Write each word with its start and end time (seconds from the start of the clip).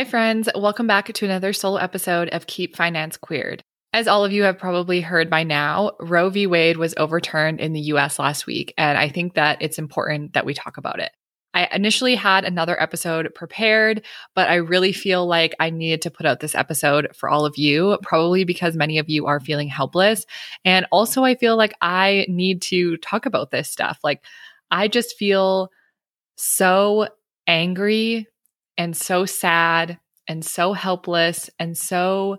Hi, 0.00 0.04
friends. 0.04 0.48
Welcome 0.54 0.86
back 0.86 1.12
to 1.12 1.24
another 1.26 1.52
solo 1.52 1.76
episode 1.76 2.30
of 2.30 2.46
Keep 2.46 2.74
Finance 2.74 3.18
Queered. 3.18 3.62
As 3.92 4.08
all 4.08 4.24
of 4.24 4.32
you 4.32 4.44
have 4.44 4.56
probably 4.56 5.02
heard 5.02 5.28
by 5.28 5.42
now, 5.42 5.92
Roe 6.00 6.30
v. 6.30 6.46
Wade 6.46 6.78
was 6.78 6.94
overturned 6.96 7.60
in 7.60 7.74
the 7.74 7.82
US 7.92 8.18
last 8.18 8.46
week, 8.46 8.72
and 8.78 8.96
I 8.96 9.10
think 9.10 9.34
that 9.34 9.60
it's 9.60 9.78
important 9.78 10.32
that 10.32 10.46
we 10.46 10.54
talk 10.54 10.78
about 10.78 11.00
it. 11.00 11.10
I 11.52 11.68
initially 11.70 12.14
had 12.14 12.46
another 12.46 12.80
episode 12.80 13.34
prepared, 13.34 14.00
but 14.34 14.48
I 14.48 14.54
really 14.54 14.94
feel 14.94 15.26
like 15.26 15.54
I 15.60 15.68
needed 15.68 16.00
to 16.00 16.10
put 16.10 16.24
out 16.24 16.40
this 16.40 16.54
episode 16.54 17.14
for 17.14 17.28
all 17.28 17.44
of 17.44 17.58
you, 17.58 17.98
probably 18.00 18.44
because 18.44 18.76
many 18.76 18.96
of 18.96 19.10
you 19.10 19.26
are 19.26 19.38
feeling 19.38 19.68
helpless. 19.68 20.24
And 20.64 20.86
also, 20.90 21.24
I 21.24 21.34
feel 21.34 21.58
like 21.58 21.74
I 21.82 22.24
need 22.26 22.62
to 22.62 22.96
talk 22.96 23.26
about 23.26 23.50
this 23.50 23.70
stuff. 23.70 23.98
Like, 24.02 24.24
I 24.70 24.88
just 24.88 25.18
feel 25.18 25.68
so 26.36 27.08
angry 27.46 28.28
and 28.80 28.96
so 28.96 29.26
sad 29.26 29.98
and 30.26 30.42
so 30.42 30.72
helpless 30.72 31.50
and 31.58 31.76
so 31.76 32.38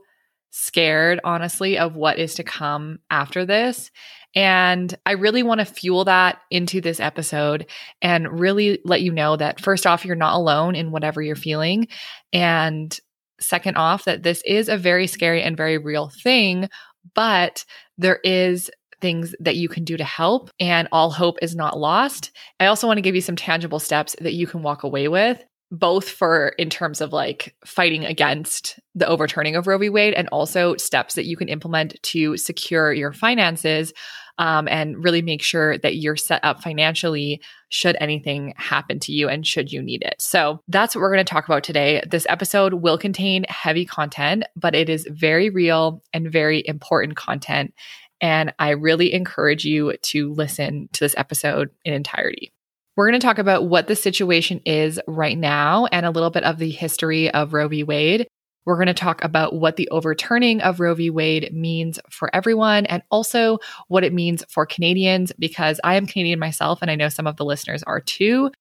scared, 0.49 1.19
honestly, 1.23 1.77
of 1.77 1.95
what 1.95 2.17
is 2.17 2.33
to 2.33 2.43
come 2.43 2.97
after 3.11 3.45
this. 3.45 3.91
And 4.33 4.91
I 5.05 5.11
really 5.11 5.43
want 5.43 5.59
to 5.59 5.65
fuel 5.65 6.05
that 6.05 6.39
into 6.49 6.81
this 6.81 6.99
episode 6.99 7.67
and 8.01 8.39
really 8.39 8.79
let 8.83 9.03
you 9.03 9.11
know 9.11 9.35
that 9.35 9.61
first 9.61 9.85
off, 9.85 10.03
you're 10.03 10.15
not 10.15 10.33
alone 10.33 10.73
in 10.73 10.89
whatever 10.89 11.21
you're 11.21 11.35
feeling. 11.35 11.87
And 12.33 12.99
second 13.39 13.77
off, 13.77 14.05
that 14.05 14.23
this 14.23 14.41
is 14.43 14.67
a 14.67 14.77
very 14.77 15.05
scary 15.05 15.43
and 15.43 15.55
very 15.55 15.77
real 15.77 16.09
thing, 16.09 16.69
but 17.13 17.65
there 17.99 18.19
is 18.23 18.71
things 18.99 19.35
that 19.39 19.57
you 19.57 19.69
can 19.69 19.83
do 19.83 19.95
to 19.95 20.03
help 20.03 20.49
and 20.59 20.87
all 20.91 21.11
hope 21.11 21.37
is 21.43 21.55
not 21.55 21.77
lost. 21.77 22.31
I 22.59 22.65
also 22.65 22.87
want 22.87 22.97
to 22.97 23.01
give 23.01 23.15
you 23.15 23.21
some 23.21 23.35
tangible 23.35 23.79
steps 23.79 24.15
that 24.21 24.33
you 24.33 24.47
can 24.47 24.63
walk 24.63 24.81
away 24.81 25.07
with 25.07 25.43
both 25.71 26.09
for 26.09 26.49
in 26.57 26.69
terms 26.69 26.99
of 26.99 27.13
like 27.13 27.55
fighting 27.65 28.05
against 28.05 28.79
the 28.93 29.07
overturning 29.07 29.55
of 29.55 29.67
Roe 29.67 29.77
v. 29.77 29.89
Wade 29.89 30.13
and 30.13 30.27
also 30.29 30.75
steps 30.75 31.15
that 31.15 31.25
you 31.25 31.37
can 31.37 31.47
implement 31.47 31.95
to 32.03 32.35
secure 32.35 32.91
your 32.91 33.13
finances 33.13 33.93
um, 34.37 34.67
and 34.67 35.03
really 35.03 35.21
make 35.21 35.41
sure 35.41 35.77
that 35.77 35.95
you're 35.95 36.15
set 36.15 36.43
up 36.43 36.61
financially 36.61 37.41
should 37.69 37.95
anything 38.01 38.53
happen 38.57 38.99
to 38.99 39.13
you 39.13 39.29
and 39.29 39.47
should 39.47 39.71
you 39.71 39.81
need 39.81 40.03
it. 40.03 40.15
So 40.19 40.61
that's 40.67 40.95
what 40.95 41.01
we're 41.01 41.13
going 41.13 41.25
to 41.25 41.33
talk 41.33 41.45
about 41.45 41.63
today. 41.63 42.01
This 42.09 42.25
episode 42.27 42.75
will 42.75 42.97
contain 42.97 43.45
heavy 43.47 43.85
content, 43.85 44.43
but 44.55 44.75
it 44.75 44.89
is 44.89 45.07
very 45.09 45.49
real 45.49 46.01
and 46.13 46.31
very 46.31 46.63
important 46.65 47.15
content. 47.15 47.73
And 48.19 48.53
I 48.59 48.71
really 48.71 49.13
encourage 49.13 49.63
you 49.63 49.95
to 49.97 50.33
listen 50.33 50.89
to 50.93 51.03
this 51.03 51.15
episode 51.17 51.69
in 51.85 51.93
entirety. 51.93 52.51
We're 52.97 53.09
going 53.09 53.19
to 53.19 53.25
talk 53.25 53.37
about 53.37 53.67
what 53.67 53.87
the 53.87 53.95
situation 53.95 54.61
is 54.65 54.99
right 55.07 55.37
now 55.37 55.85
and 55.93 56.05
a 56.05 56.11
little 56.11 56.29
bit 56.29 56.43
of 56.43 56.57
the 56.57 56.69
history 56.69 57.31
of 57.31 57.53
Roe 57.53 57.69
v. 57.69 57.83
Wade. 57.83 58.27
We're 58.65 58.75
going 58.75 58.87
to 58.87 58.93
talk 58.93 59.23
about 59.23 59.55
what 59.55 59.77
the 59.77 59.89
overturning 59.89 60.61
of 60.61 60.79
Roe 60.81 60.93
v. 60.93 61.09
Wade 61.09 61.53
means 61.53 61.99
for 62.09 62.33
everyone 62.35 62.85
and 62.85 63.01
also 63.09 63.59
what 63.87 64.03
it 64.03 64.13
means 64.13 64.43
for 64.49 64.65
Canadians 64.65 65.31
because 65.39 65.79
I 65.85 65.95
am 65.95 66.05
Canadian 66.05 66.37
myself 66.37 66.79
and 66.81 66.91
I 66.91 66.95
know 66.95 67.09
some 67.09 67.27
of 67.27 67.37
the 67.37 67.45
listeners 67.45 67.81
are 67.83 68.01
too. 68.01 68.51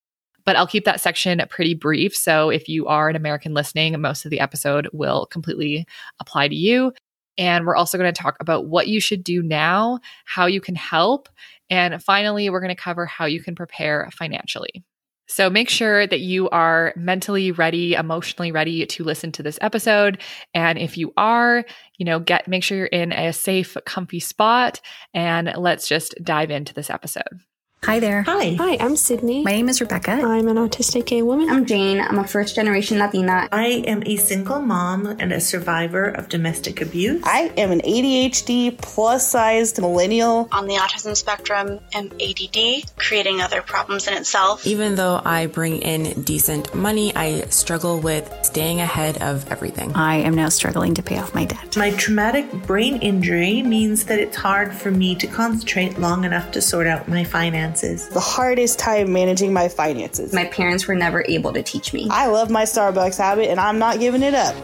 But 0.44 0.56
I'll 0.56 0.66
keep 0.66 0.84
that 0.84 1.00
section 1.00 1.42
pretty 1.50 1.74
brief. 1.74 2.16
So 2.16 2.50
if 2.50 2.68
you 2.68 2.86
are 2.86 3.08
an 3.08 3.16
American 3.16 3.52
listening, 3.52 4.00
most 4.00 4.24
of 4.24 4.30
the 4.30 4.40
episode 4.40 4.88
will 4.92 5.26
completely 5.26 5.86
apply 6.18 6.48
to 6.48 6.54
you. 6.54 6.92
And 7.36 7.66
we're 7.66 7.76
also 7.76 7.98
going 7.98 8.12
to 8.12 8.22
talk 8.22 8.36
about 8.40 8.66
what 8.66 8.88
you 8.88 9.00
should 9.00 9.22
do 9.22 9.42
now, 9.42 9.98
how 10.24 10.46
you 10.46 10.60
can 10.60 10.74
help, 10.74 11.28
and 11.70 12.02
finally, 12.02 12.50
we're 12.50 12.60
going 12.60 12.74
to 12.74 12.80
cover 12.80 13.06
how 13.06 13.24
you 13.26 13.42
can 13.42 13.54
prepare 13.54 14.10
financially. 14.12 14.84
So 15.30 15.48
make 15.48 15.70
sure 15.70 16.08
that 16.08 16.18
you 16.18 16.50
are 16.50 16.92
mentally 16.96 17.52
ready, 17.52 17.94
emotionally 17.94 18.50
ready 18.50 18.84
to 18.84 19.04
listen 19.04 19.30
to 19.32 19.44
this 19.44 19.60
episode. 19.62 20.20
And 20.54 20.76
if 20.76 20.98
you 20.98 21.12
are, 21.16 21.64
you 21.98 22.04
know, 22.04 22.18
get 22.18 22.48
make 22.48 22.64
sure 22.64 22.76
you're 22.76 22.86
in 22.86 23.12
a 23.12 23.32
safe, 23.32 23.76
comfy 23.86 24.18
spot 24.18 24.80
and 25.14 25.52
let's 25.56 25.86
just 25.86 26.16
dive 26.24 26.50
into 26.50 26.74
this 26.74 26.90
episode. 26.90 27.40
Hi 27.86 27.98
there. 27.98 28.22
Hi. 28.22 28.56
Hi, 28.58 28.76
I'm 28.78 28.94
Sydney. 28.94 29.42
My 29.42 29.52
name 29.52 29.70
is 29.70 29.80
Rebecca. 29.80 30.10
I'm 30.12 30.48
an 30.48 30.58
autistic 30.58 31.06
gay 31.06 31.22
woman. 31.22 31.48
I'm 31.48 31.64
Jane. 31.64 31.98
I'm 31.98 32.18
a 32.18 32.28
first 32.28 32.54
generation 32.54 32.98
Latina. 32.98 33.48
I 33.50 33.82
am 33.86 34.02
a 34.04 34.16
single 34.16 34.60
mom 34.60 35.06
and 35.06 35.32
a 35.32 35.40
survivor 35.40 36.04
of 36.04 36.28
domestic 36.28 36.82
abuse. 36.82 37.22
I 37.24 37.50
am 37.56 37.72
an 37.72 37.80
ADHD 37.80 38.76
plus 38.76 39.28
sized 39.28 39.80
millennial. 39.80 40.46
On 40.52 40.66
the 40.66 40.74
autism 40.74 41.16
spectrum, 41.16 41.80
am 41.94 42.12
ADD, 42.20 42.84
creating 42.96 43.40
other 43.40 43.62
problems 43.62 44.06
in 44.06 44.14
itself. 44.14 44.66
Even 44.66 44.94
though 44.94 45.20
I 45.24 45.46
bring 45.46 45.78
in 45.78 46.22
decent 46.22 46.74
money, 46.74 47.16
I 47.16 47.46
struggle 47.46 47.98
with 47.98 48.30
staying 48.42 48.82
ahead 48.82 49.22
of 49.22 49.50
everything. 49.50 49.94
I 49.94 50.16
am 50.16 50.34
now 50.34 50.50
struggling 50.50 50.94
to 50.94 51.02
pay 51.02 51.18
off 51.18 51.34
my 51.34 51.46
debt. 51.46 51.78
My 51.78 51.92
traumatic 51.92 52.52
brain 52.66 52.98
injury 52.98 53.62
means 53.62 54.04
that 54.04 54.18
it's 54.18 54.36
hard 54.36 54.74
for 54.74 54.90
me 54.90 55.14
to 55.14 55.26
concentrate 55.26 55.98
long 55.98 56.24
enough 56.24 56.52
to 56.52 56.60
sort 56.60 56.86
out 56.86 57.08
my 57.08 57.24
finances 57.24 57.69
finances. 57.70 58.08
The 58.08 58.20
hardest 58.20 58.78
time 58.78 59.12
managing 59.12 59.52
my 59.52 59.68
finances. 59.68 60.32
My 60.32 60.46
parents 60.46 60.86
were 60.86 60.94
never 60.94 61.24
able 61.28 61.52
to 61.52 61.62
teach 61.62 61.92
me. 61.92 62.08
I 62.10 62.26
love 62.26 62.50
my 62.50 62.64
Starbucks 62.64 63.18
habit 63.18 63.48
and 63.48 63.60
I'm 63.60 63.78
not 63.78 64.00
giving 64.00 64.22
it 64.22 64.34
up. 64.34 64.54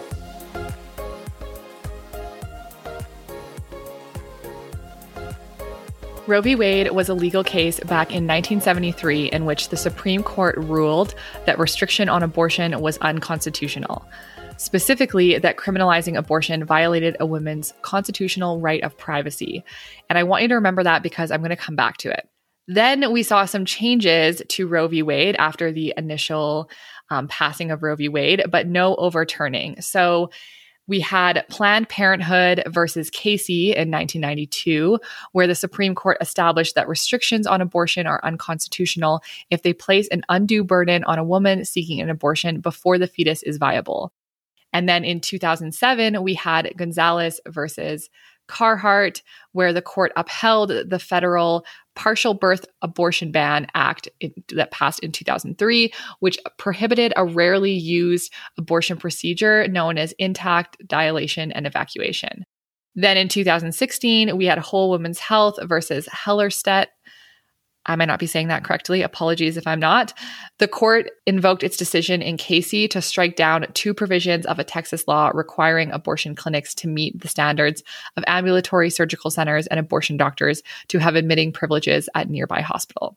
Roe 6.26 6.40
v. 6.40 6.56
Wade 6.56 6.90
was 6.90 7.08
a 7.08 7.14
legal 7.14 7.44
case 7.44 7.78
back 7.78 8.08
in 8.08 8.26
1973 8.26 9.26
in 9.26 9.44
which 9.44 9.68
the 9.68 9.76
Supreme 9.76 10.24
Court 10.24 10.56
ruled 10.58 11.14
that 11.44 11.56
restriction 11.56 12.08
on 12.08 12.24
abortion 12.24 12.80
was 12.80 12.98
unconstitutional. 12.98 14.04
Specifically, 14.56 15.38
that 15.38 15.56
criminalizing 15.56 16.16
abortion 16.16 16.64
violated 16.64 17.16
a 17.20 17.26
woman's 17.26 17.72
constitutional 17.82 18.58
right 18.58 18.82
of 18.82 18.98
privacy. 18.98 19.62
And 20.10 20.18
I 20.18 20.24
want 20.24 20.42
you 20.42 20.48
to 20.48 20.56
remember 20.56 20.82
that 20.82 21.04
because 21.04 21.30
I'm 21.30 21.42
going 21.42 21.50
to 21.50 21.56
come 21.56 21.76
back 21.76 21.98
to 21.98 22.10
it. 22.10 22.28
Then 22.68 23.12
we 23.12 23.22
saw 23.22 23.44
some 23.44 23.64
changes 23.64 24.42
to 24.48 24.66
Roe 24.66 24.88
v. 24.88 25.02
Wade 25.02 25.36
after 25.38 25.70
the 25.70 25.94
initial 25.96 26.68
um, 27.10 27.28
passing 27.28 27.70
of 27.70 27.82
Roe 27.82 27.96
v. 27.96 28.08
Wade, 28.08 28.44
but 28.50 28.66
no 28.66 28.96
overturning. 28.96 29.80
So 29.80 30.30
we 30.88 31.00
had 31.00 31.44
Planned 31.48 31.88
Parenthood 31.88 32.62
versus 32.68 33.10
Casey 33.10 33.70
in 33.70 33.90
1992, 33.90 34.98
where 35.32 35.46
the 35.46 35.54
Supreme 35.54 35.94
Court 35.94 36.16
established 36.20 36.76
that 36.76 36.88
restrictions 36.88 37.46
on 37.46 37.60
abortion 37.60 38.06
are 38.06 38.20
unconstitutional 38.24 39.20
if 39.50 39.62
they 39.62 39.72
place 39.72 40.06
an 40.08 40.22
undue 40.28 40.62
burden 40.62 41.02
on 41.04 41.18
a 41.18 41.24
woman 41.24 41.64
seeking 41.64 42.00
an 42.00 42.10
abortion 42.10 42.60
before 42.60 42.98
the 42.98 43.08
fetus 43.08 43.42
is 43.42 43.56
viable. 43.56 44.12
And 44.72 44.88
then 44.88 45.04
in 45.04 45.20
2007, 45.20 46.22
we 46.22 46.34
had 46.34 46.72
Gonzales 46.76 47.40
versus 47.48 48.08
Carhart, 48.46 49.22
where 49.52 49.72
the 49.72 49.82
court 49.82 50.12
upheld 50.16 50.70
the 50.70 50.98
federal 50.98 51.64
Partial 51.96 52.34
Birth 52.34 52.64
Abortion 52.82 53.32
Ban 53.32 53.66
Act 53.74 54.08
in, 54.20 54.32
that 54.50 54.70
passed 54.70 55.00
in 55.00 55.10
2003, 55.10 55.92
which 56.20 56.38
prohibited 56.58 57.12
a 57.16 57.24
rarely 57.24 57.72
used 57.72 58.32
abortion 58.56 58.96
procedure 58.96 59.66
known 59.66 59.98
as 59.98 60.12
intact 60.18 60.76
dilation 60.86 61.50
and 61.50 61.66
evacuation. 61.66 62.44
Then 62.94 63.16
in 63.16 63.28
2016, 63.28 64.36
we 64.36 64.46
had 64.46 64.58
Whole 64.58 64.90
Women's 64.90 65.18
Health 65.18 65.58
versus 65.64 66.06
Hellerstedt, 66.06 66.86
I 67.86 67.96
might 67.96 68.06
not 68.06 68.18
be 68.18 68.26
saying 68.26 68.48
that 68.48 68.64
correctly. 68.64 69.02
Apologies 69.02 69.56
if 69.56 69.66
I'm 69.66 69.80
not. 69.80 70.12
The 70.58 70.68
court 70.68 71.10
invoked 71.26 71.62
its 71.62 71.76
decision 71.76 72.20
in 72.20 72.36
Casey 72.36 72.88
to 72.88 73.00
strike 73.00 73.36
down 73.36 73.66
two 73.74 73.94
provisions 73.94 74.44
of 74.46 74.58
a 74.58 74.64
Texas 74.64 75.06
law 75.06 75.30
requiring 75.32 75.92
abortion 75.92 76.34
clinics 76.34 76.74
to 76.76 76.88
meet 76.88 77.20
the 77.20 77.28
standards 77.28 77.82
of 78.16 78.24
ambulatory 78.26 78.90
surgical 78.90 79.30
centers 79.30 79.66
and 79.68 79.80
abortion 79.80 80.16
doctors 80.16 80.62
to 80.88 80.98
have 80.98 81.14
admitting 81.14 81.52
privileges 81.52 82.08
at 82.14 82.28
nearby 82.28 82.60
hospital. 82.60 83.16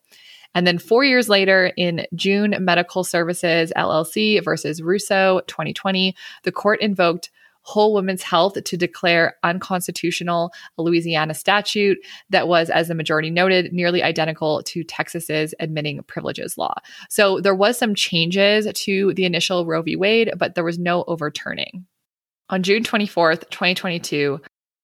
And 0.55 0.65
then 0.65 0.79
four 0.79 1.03
years 1.03 1.29
later, 1.29 1.71
in 1.77 2.05
June 2.15 2.55
Medical 2.59 3.03
Services 3.03 3.71
LLC 3.75 4.43
versus 4.43 4.81
Russo 4.81 5.41
2020, 5.47 6.15
the 6.43 6.51
court 6.51 6.81
invoked 6.81 7.29
Whole 7.61 7.93
Women's 7.93 8.23
Health 8.23 8.63
to 8.63 8.77
declare 8.77 9.35
unconstitutional 9.43 10.51
a 10.77 10.81
Louisiana 10.81 11.33
statute 11.33 11.97
that 12.29 12.47
was, 12.47 12.69
as 12.69 12.87
the 12.87 12.95
majority 12.95 13.29
noted, 13.29 13.73
nearly 13.73 14.01
identical 14.01 14.63
to 14.63 14.83
Texas's 14.83 15.53
admitting 15.59 16.01
privileges 16.03 16.57
law. 16.57 16.75
So 17.09 17.39
there 17.39 17.55
was 17.55 17.77
some 17.77 17.95
changes 17.95 18.67
to 18.73 19.13
the 19.13 19.25
initial 19.25 19.65
Roe 19.65 19.81
v. 19.81 19.95
Wade, 19.95 20.31
but 20.37 20.55
there 20.55 20.63
was 20.63 20.79
no 20.79 21.03
overturning. 21.03 21.85
On 22.49 22.63
June 22.63 22.83
24th, 22.83 23.49
2022, 23.51 24.41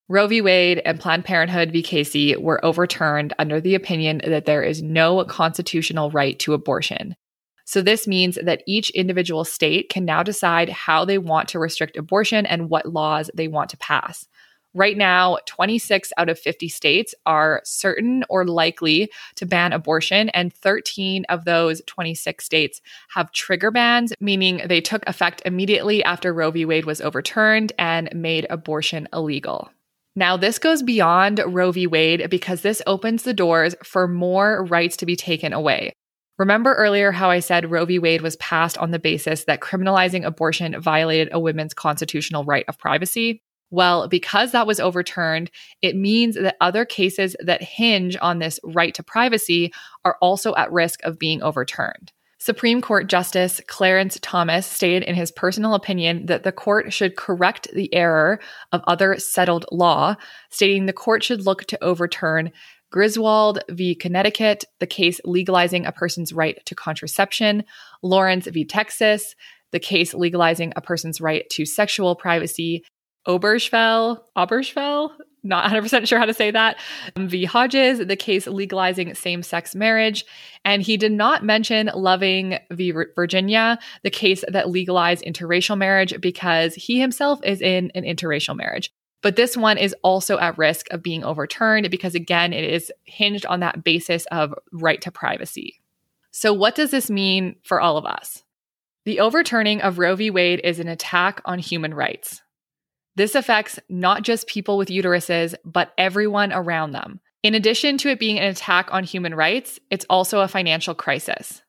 Roe 0.08 0.28
v. 0.28 0.42
Wade 0.42 0.84
and 0.86 1.00
Planned 1.00 1.26
Parenthood 1.26 1.72
v. 1.72 1.82
Casey 1.82 2.36
were 2.36 2.64
overturned 2.64 3.34
under 3.40 3.60
the 3.60 3.74
opinion 3.74 4.22
that 4.24 4.46
there 4.46 4.62
is 4.62 4.84
no 4.84 5.24
constitutional 5.26 6.12
right 6.12 6.38
to 6.40 6.54
abortion. 6.54 7.16
So, 7.66 7.82
this 7.82 8.08
means 8.08 8.38
that 8.42 8.64
each 8.68 8.92
individual 8.92 9.44
state 9.44 9.90
can 9.90 10.06
now 10.06 10.24
decide 10.24 10.70
how 10.70 11.04
they 11.04 11.18
want 11.18 11.50
to 11.50 11.60
restrict 11.60 11.98
abortion 11.98 12.46
and 12.46 12.70
what 12.70 12.86
laws 12.86 13.30
they 13.34 13.48
want 13.48 13.72
to 13.72 13.78
pass. 13.78 14.28
Right 14.76 14.98
now, 14.98 15.38
26 15.46 16.12
out 16.18 16.28
of 16.28 16.38
50 16.38 16.68
states 16.68 17.16
are 17.26 17.62
certain 17.64 18.26
or 18.30 18.46
likely 18.46 19.10
to 19.36 19.46
ban 19.46 19.72
abortion, 19.72 20.28
and 20.30 20.54
13 20.54 21.24
of 21.30 21.46
those 21.46 21.82
26 21.88 22.44
states 22.44 22.82
have 23.10 23.32
trigger 23.32 23.72
bans, 23.72 24.14
meaning 24.20 24.62
they 24.66 24.82
took 24.82 25.08
effect 25.08 25.42
immediately 25.46 26.04
after 26.04 26.34
Roe 26.34 26.52
v. 26.52 26.66
Wade 26.66 26.86
was 26.86 27.00
overturned 27.00 27.72
and 27.80 28.10
made 28.14 28.46
abortion 28.50 29.08
illegal. 29.14 29.72
Now, 30.14 30.36
this 30.36 30.60
goes 30.60 30.84
beyond 30.84 31.42
Roe 31.46 31.72
v. 31.72 31.88
Wade 31.88 32.30
because 32.30 32.62
this 32.62 32.82
opens 32.86 33.24
the 33.24 33.34
doors 33.34 33.76
for 33.82 34.10
more 34.10 34.66
rights 34.66 34.98
to 34.98 35.06
be 35.06 35.16
taken 35.16 35.54
away. 35.54 35.94
Remember 36.38 36.74
earlier 36.74 37.12
how 37.12 37.30
I 37.30 37.40
said 37.40 37.72
Roe 37.72 37.86
v. 37.86 37.98
Wade 37.98 38.22
was 38.22 38.36
passed 38.38 38.78
on 38.78 38.92
the 38.92 39.00
basis 39.00 39.46
that 39.46 39.62
criminalizing 39.62 40.26
abortion 40.26 40.80
violated 40.82 41.30
a 41.32 41.40
woman's 41.40 41.74
constitutional 41.74 42.44
right 42.44 42.66
of 42.68 42.78
privacy? 42.78 43.42
Well, 43.72 44.08
because 44.08 44.52
that 44.52 44.68
was 44.68 44.80
overturned, 44.80 45.50
it 45.82 45.96
means 45.96 46.36
that 46.36 46.58
other 46.62 46.86
cases 46.86 47.36
that 47.40 47.64
hinge 47.64 48.18
on 48.22 48.40
this 48.40 48.60
right 48.64 48.94
to 48.96 49.04
privacy 49.04 49.74
are 50.04 50.18
also 50.22 50.54
at 50.56 50.72
risk 50.72 51.02
of 51.04 51.18
being 51.18 51.42
overturned. 51.42 52.12
Supreme 52.46 52.80
Court 52.80 53.08
Justice 53.08 53.60
Clarence 53.66 54.20
Thomas 54.22 54.68
stated 54.68 55.02
in 55.02 55.16
his 55.16 55.32
personal 55.32 55.74
opinion 55.74 56.28
that 56.28 56.44
the 56.44 56.52
court 56.52 56.94
should 56.94 57.16
correct 57.16 57.68
the 57.74 57.92
error 57.92 58.40
of 58.72 58.84
other 58.86 59.18
settled 59.18 59.66
law, 59.72 60.16
stating 60.52 60.86
the 60.86 60.94
court 60.94 61.24
should 61.24 61.44
look 61.44 61.66
to 61.66 61.84
overturn 61.84 62.52
Griswold 62.92 63.64
v. 63.70 63.96
Connecticut, 63.96 64.64
the 64.80 64.86
case 64.86 65.20
legalizing 65.26 65.88
a 65.88 65.92
person's 65.92 66.34
right 66.34 66.64
to 66.68 66.76
contraception, 66.76 67.64
Lawrence 68.04 68.46
v. 68.46 68.64
Texas, 68.64 69.34
the 69.72 69.80
case 69.80 70.14
legalizing 70.14 70.72
a 70.76 70.82
person's 70.82 71.20
right 71.20 71.50
to 71.50 71.66
sexual 71.66 72.16
privacy, 72.16 72.84
Obergefell, 73.28 74.20
Obergefell, 74.38 75.10
not 75.46 75.70
100% 75.70 76.08
sure 76.08 76.20
how 76.20 76.26
to 76.26 76.34
say 76.34 76.52
that, 76.52 76.78
um, 77.16 77.28
v. 77.28 77.46
Hodges, 77.46 78.00
the 78.00 78.16
case 78.16 78.48
legalizing 78.48 79.14
same 79.14 79.44
sex 79.44 79.76
marriage. 79.76 80.26
And 80.64 80.82
he 80.82 80.98
did 80.98 81.12
not 81.12 81.44
mention 81.44 81.92
Loving 81.94 82.58
v. 82.72 82.92
Virginia, 83.16 83.78
the 84.04 84.10
case 84.10 84.44
that 84.48 84.70
legalized 84.70 85.24
interracial 85.24 85.78
marriage, 85.78 86.20
because 86.20 86.76
he 86.76 87.00
himself 87.00 87.40
is 87.44 87.62
in 87.62 87.92
an 87.96 88.04
interracial 88.04 88.56
marriage. 88.58 88.92
But 89.22 89.36
this 89.36 89.58
one 89.58 89.78
is 89.78 89.96
also 90.04 90.38
at 90.38 90.58
risk 90.58 90.88
of 90.92 91.02
being 91.02 91.24
overturned 91.24 91.90
because, 91.90 92.14
again, 92.14 92.54
it 92.54 92.64
is 92.64 92.92
hinged 93.06 93.46
on 93.48 93.62
that 93.62 93.84
basis 93.84 94.26
of 94.32 94.54
right 94.72 95.02
to 95.02 95.12
privacy. 95.12 95.82
So, 96.32 96.54
what 96.54 96.76
does 96.76 96.92
this 96.92 97.10
mean 97.10 97.56
for 97.64 97.82
all 97.82 97.98
of 97.98 98.06
us? 98.06 98.44
The 99.06 99.20
overturning 99.20 99.82
of 99.82 100.00
Roe 100.00 100.16
v. 100.16 100.30
Wade 100.30 100.62
is 100.64 100.80
an 100.80 100.88
attack 100.88 101.42
on 101.46 101.60
human 101.60 101.94
rights. 101.94 102.42
This 103.16 103.36
affects 103.36 103.80
not 103.90 104.24
just 104.24 104.48
people 104.48 104.78
with 104.78 104.90
uteruses, 104.90 105.56
but 105.64 105.94
everyone 105.98 106.52
around 106.52 106.92
them. 106.92 107.20
In 107.44 107.54
addition 107.54 107.98
to 108.00 108.10
it 108.10 108.20
being 108.20 108.40
an 108.40 108.46
attack 108.46 108.90
on 108.92 109.04
human 109.04 109.36
rights, 109.36 109.80
it's 109.90 110.06
also 110.10 110.42
a 110.42 110.48
financial 110.48 110.96
crisis. 110.96 111.62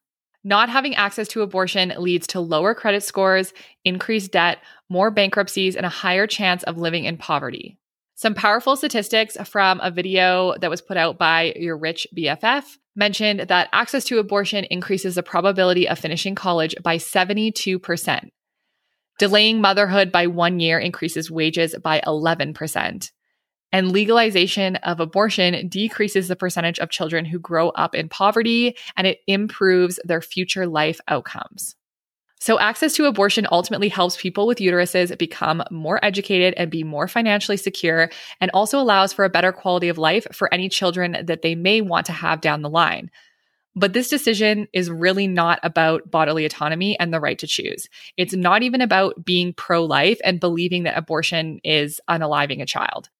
Not 0.42 0.68
having 0.68 0.94
access 0.94 1.28
to 1.28 1.42
abortion 1.42 1.92
leads 1.98 2.26
to 2.28 2.40
lower 2.40 2.74
credit 2.74 3.02
scores, 3.02 3.52
increased 3.84 4.32
debt, 4.32 4.58
more 4.88 5.10
bankruptcies, 5.10 5.76
and 5.76 5.84
a 5.84 5.90
higher 5.90 6.26
chance 6.26 6.62
of 6.62 6.78
living 6.78 7.04
in 7.04 7.16
poverty. 7.16 7.78
Some 8.14 8.34
powerful 8.34 8.76
statistics 8.76 9.36
from 9.44 9.80
a 9.80 9.90
video 9.90 10.54
that 10.60 10.70
was 10.70 10.80
put 10.80 10.96
out 10.96 11.18
by 11.18 11.52
Your 11.56 11.76
Rich 11.76 12.06
BFF 12.16 12.78
mentioned 12.94 13.40
that 13.40 13.68
access 13.72 14.04
to 14.04 14.18
abortion 14.18 14.64
increases 14.64 15.16
the 15.16 15.22
probability 15.22 15.86
of 15.86 15.98
finishing 15.98 16.34
college 16.34 16.74
by 16.82 16.96
72%. 16.96 18.30
Delaying 19.18 19.60
motherhood 19.60 20.12
by 20.12 20.26
one 20.26 20.60
year 20.60 20.78
increases 20.78 21.30
wages 21.30 21.74
by 21.82 22.00
11%. 22.06 23.10
And 23.72 23.92
legalization 23.92 24.76
of 24.76 25.00
abortion 25.00 25.68
decreases 25.68 26.28
the 26.28 26.36
percentage 26.36 26.78
of 26.78 26.90
children 26.90 27.24
who 27.24 27.38
grow 27.38 27.70
up 27.70 27.94
in 27.94 28.08
poverty 28.08 28.76
and 28.96 29.06
it 29.06 29.20
improves 29.26 29.98
their 30.04 30.20
future 30.20 30.66
life 30.66 31.00
outcomes. 31.08 31.74
So, 32.38 32.58
access 32.58 32.92
to 32.94 33.06
abortion 33.06 33.46
ultimately 33.50 33.88
helps 33.88 34.20
people 34.20 34.46
with 34.46 34.58
uteruses 34.58 35.16
become 35.16 35.64
more 35.70 35.98
educated 36.04 36.54
and 36.56 36.70
be 36.70 36.84
more 36.84 37.08
financially 37.08 37.56
secure, 37.56 38.10
and 38.40 38.50
also 38.52 38.78
allows 38.78 39.12
for 39.12 39.24
a 39.24 39.30
better 39.30 39.52
quality 39.52 39.88
of 39.88 39.96
life 39.96 40.26
for 40.32 40.52
any 40.52 40.68
children 40.68 41.16
that 41.24 41.40
they 41.40 41.54
may 41.54 41.80
want 41.80 42.06
to 42.06 42.12
have 42.12 42.42
down 42.42 42.60
the 42.60 42.70
line. 42.70 43.10
But 43.78 43.92
this 43.92 44.08
decision 44.08 44.68
is 44.72 44.90
really 44.90 45.26
not 45.26 45.60
about 45.62 46.10
bodily 46.10 46.46
autonomy 46.46 46.98
and 46.98 47.12
the 47.12 47.20
right 47.20 47.38
to 47.38 47.46
choose. 47.46 47.88
It's 48.16 48.34
not 48.34 48.62
even 48.62 48.80
about 48.80 49.22
being 49.24 49.52
pro 49.52 49.84
life 49.84 50.18
and 50.24 50.40
believing 50.40 50.84
that 50.84 50.96
abortion 50.96 51.60
is 51.62 52.00
unaliving 52.08 52.62
a 52.62 52.66
child. 52.66 53.10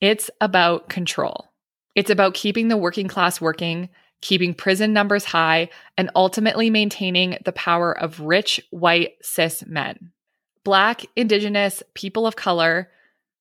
It's 0.00 0.30
about 0.40 0.88
control. 0.88 1.52
It's 1.94 2.10
about 2.10 2.34
keeping 2.34 2.68
the 2.68 2.78
working 2.78 3.08
class 3.08 3.42
working, 3.42 3.90
keeping 4.22 4.54
prison 4.54 4.94
numbers 4.94 5.26
high, 5.26 5.68
and 5.98 6.10
ultimately 6.14 6.70
maintaining 6.70 7.36
the 7.44 7.52
power 7.52 7.92
of 7.96 8.20
rich, 8.20 8.60
white, 8.70 9.12
cis 9.22 9.64
men. 9.66 10.12
Black, 10.64 11.04
Indigenous, 11.14 11.82
people 11.94 12.26
of 12.26 12.36
color, 12.36 12.90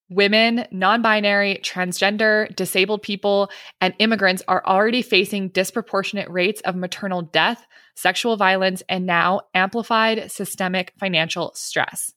Women, 0.09 0.67
non 0.71 1.01
binary, 1.01 1.59
transgender, 1.63 2.53
disabled 2.55 3.01
people, 3.01 3.49
and 3.81 3.95
immigrants 3.97 4.43
are 4.47 4.63
already 4.65 5.01
facing 5.01 5.49
disproportionate 5.49 6.29
rates 6.29 6.61
of 6.61 6.75
maternal 6.75 7.23
death, 7.23 7.65
sexual 7.95 8.37
violence, 8.37 8.83
and 8.87 9.07
now 9.07 9.41
amplified 9.55 10.31
systemic 10.31 10.93
financial 10.99 11.51
stress. 11.55 12.13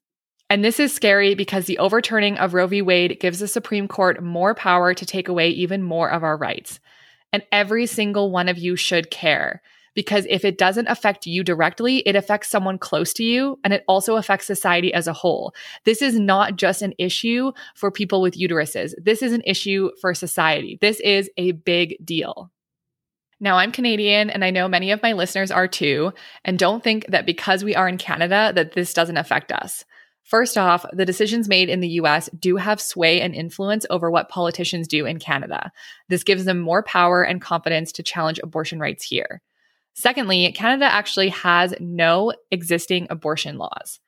And 0.51 0.63
this 0.65 0.81
is 0.81 0.95
scary 0.95 1.35
because 1.35 1.65
the 1.67 1.79
overturning 1.79 2.37
of 2.39 2.53
Roe 2.53 2.67
v. 2.67 2.83
Wade 2.83 3.21
gives 3.21 3.39
the 3.39 3.49
Supreme 3.49 3.89
Court 3.89 4.23
more 4.23 4.55
power 4.55 4.93
to 4.93 5.07
take 5.07 5.29
away 5.29 5.49
even 5.51 5.83
more 5.83 6.11
of 6.11 6.23
our 6.23 6.37
rights. 6.37 6.81
And 7.33 7.43
every 7.53 7.87
single 7.87 8.31
one 8.31 8.49
of 8.49 8.59
you 8.59 8.77
should 8.77 9.11
care 9.11 9.63
because 9.99 10.29
if 10.31 10.45
it 10.45 10.59
doesn't 10.59 10.87
affect 10.87 11.27
you 11.27 11.43
directly, 11.43 12.05
it 12.07 12.15
affects 12.15 12.49
someone 12.49 12.79
close 12.79 13.13
to 13.13 13.25
you 13.25 13.59
and 13.65 13.75
it 13.75 13.83
also 13.89 14.15
affects 14.15 14.47
society 14.47 14.95
as 14.95 15.09
a 15.09 15.13
whole. 15.13 15.53
This 15.83 16.03
is 16.03 16.17
not 16.17 16.55
just 16.55 16.83
an 16.83 16.95
issue 16.99 17.51
for 17.75 17.91
people 17.91 18.23
with 18.23 18.39
uteruses. 18.39 18.95
This 19.03 19.25
is 19.25 19.33
an 19.33 19.43
issue 19.45 19.91
for 20.01 20.15
society. 20.15 20.79
This 20.81 21.01
is 21.01 21.29
a 21.37 21.51
big 21.51 21.97
deal. 22.05 22.53
Now, 23.41 23.57
I'm 23.57 23.73
Canadian 23.73 24.31
and 24.31 24.45
I 24.45 24.51
know 24.51 24.69
many 24.69 24.93
of 24.93 25.03
my 25.03 25.15
listeners 25.15 25.51
are 25.51 25.67
too, 25.67 26.13
and 26.45 26.57
don't 26.57 26.85
think 26.85 27.07
that 27.09 27.27
because 27.27 27.65
we 27.65 27.75
are 27.75 27.89
in 27.89 27.99
Canada 27.99 28.53
that 28.55 28.75
this 28.75 28.95
doesn't 28.95 29.17
affect 29.17 29.51
us. 29.51 29.85
First 30.23 30.57
off, 30.57 30.87
the 30.93 31.07
decisions 31.07 31.49
made 31.49 31.69
in 31.69 31.81
the 31.81 31.99
US 32.03 32.31
do 32.39 32.55
have 32.55 32.81
sway 32.81 33.21
and 33.21 33.35
influence 33.35 33.85
over 33.91 34.13
what 34.13 34.29
politicians 34.29 34.87
do 34.87 35.07
in 35.07 35.19
Canada. 35.19 35.73
This 36.09 36.23
gives 36.23 36.45
them 36.45 36.61
more 36.61 36.85
power 36.85 37.25
and 37.25 37.43
confidence 37.43 37.91
to 37.93 38.05
challenge 38.05 38.39
abortion 38.45 38.79
rights 38.79 39.03
here. 39.03 39.43
Secondly, 39.99 40.53
Canada 40.53 40.85
actually 40.85 41.31
has 41.31 41.75
no 41.81 42.33
existing 42.53 43.09
abortion 43.11 43.59
laws. 43.59 43.99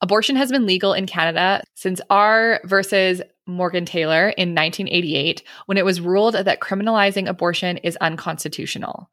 Abortion 0.00 0.34
has 0.34 0.50
been 0.50 0.66
legal 0.66 0.92
in 0.92 1.06
Canada 1.06 1.62
since 1.74 2.00
R 2.10 2.60
versus 2.64 3.22
Morgentaler 3.48 4.34
in 4.36 4.56
1988 4.56 5.44
when 5.66 5.78
it 5.78 5.84
was 5.84 6.00
ruled 6.00 6.34
that 6.34 6.60
criminalizing 6.60 7.28
abortion 7.28 7.76
is 7.76 7.96
unconstitutional. 7.98 9.08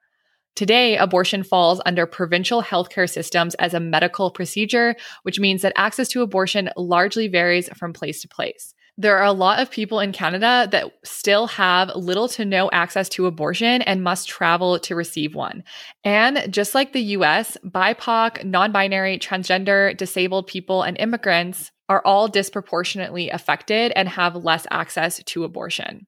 Today, 0.56 0.98
abortion 0.98 1.44
falls 1.44 1.80
under 1.86 2.08
provincial 2.08 2.64
healthcare 2.64 3.08
systems 3.08 3.54
as 3.56 3.76
a 3.76 3.80
medical 3.80 4.32
procedure, 4.32 4.96
which 5.22 5.40
means 5.40 5.62
that 5.62 5.74
access 5.76 6.08
to 6.08 6.24
abortion 6.24 6.72
largely 6.76 7.28
varies 7.28 7.70
from 7.78 7.94
place 7.94 8.24
to 8.24 8.28
place. 8.28 8.73
There 8.98 9.18
are 9.18 9.26
a 9.26 9.32
lot 9.32 9.60
of 9.60 9.72
people 9.72 10.00
in 10.00 10.12
Canada 10.12 10.68
that 10.72 10.92
still 11.04 11.48
have 11.48 11.96
little 11.96 12.28
to 12.30 12.46
no 12.46 12.70
access 12.72 13.10
to 13.10 13.26
abortion 13.26 13.82
and 13.82 14.04
must 14.04 14.30
travel 14.30 14.78
to 14.80 14.96
receive 14.96 15.34
one. 15.34 15.64
And 16.04 16.54
just 16.54 16.76
like 16.76 16.94
the 16.94 17.02
US, 17.18 17.58
BIPOC, 17.66 18.44
non 18.44 18.72
binary, 18.72 19.18
transgender, 19.18 19.98
disabled 19.98 20.46
people, 20.46 20.84
and 20.84 20.96
immigrants 21.00 21.72
are 21.90 22.04
all 22.06 22.28
disproportionately 22.28 23.30
affected 23.30 23.92
and 23.96 24.08
have 24.10 24.36
less 24.36 24.68
access 24.70 25.24
to 25.24 25.44
abortion. 25.44 26.06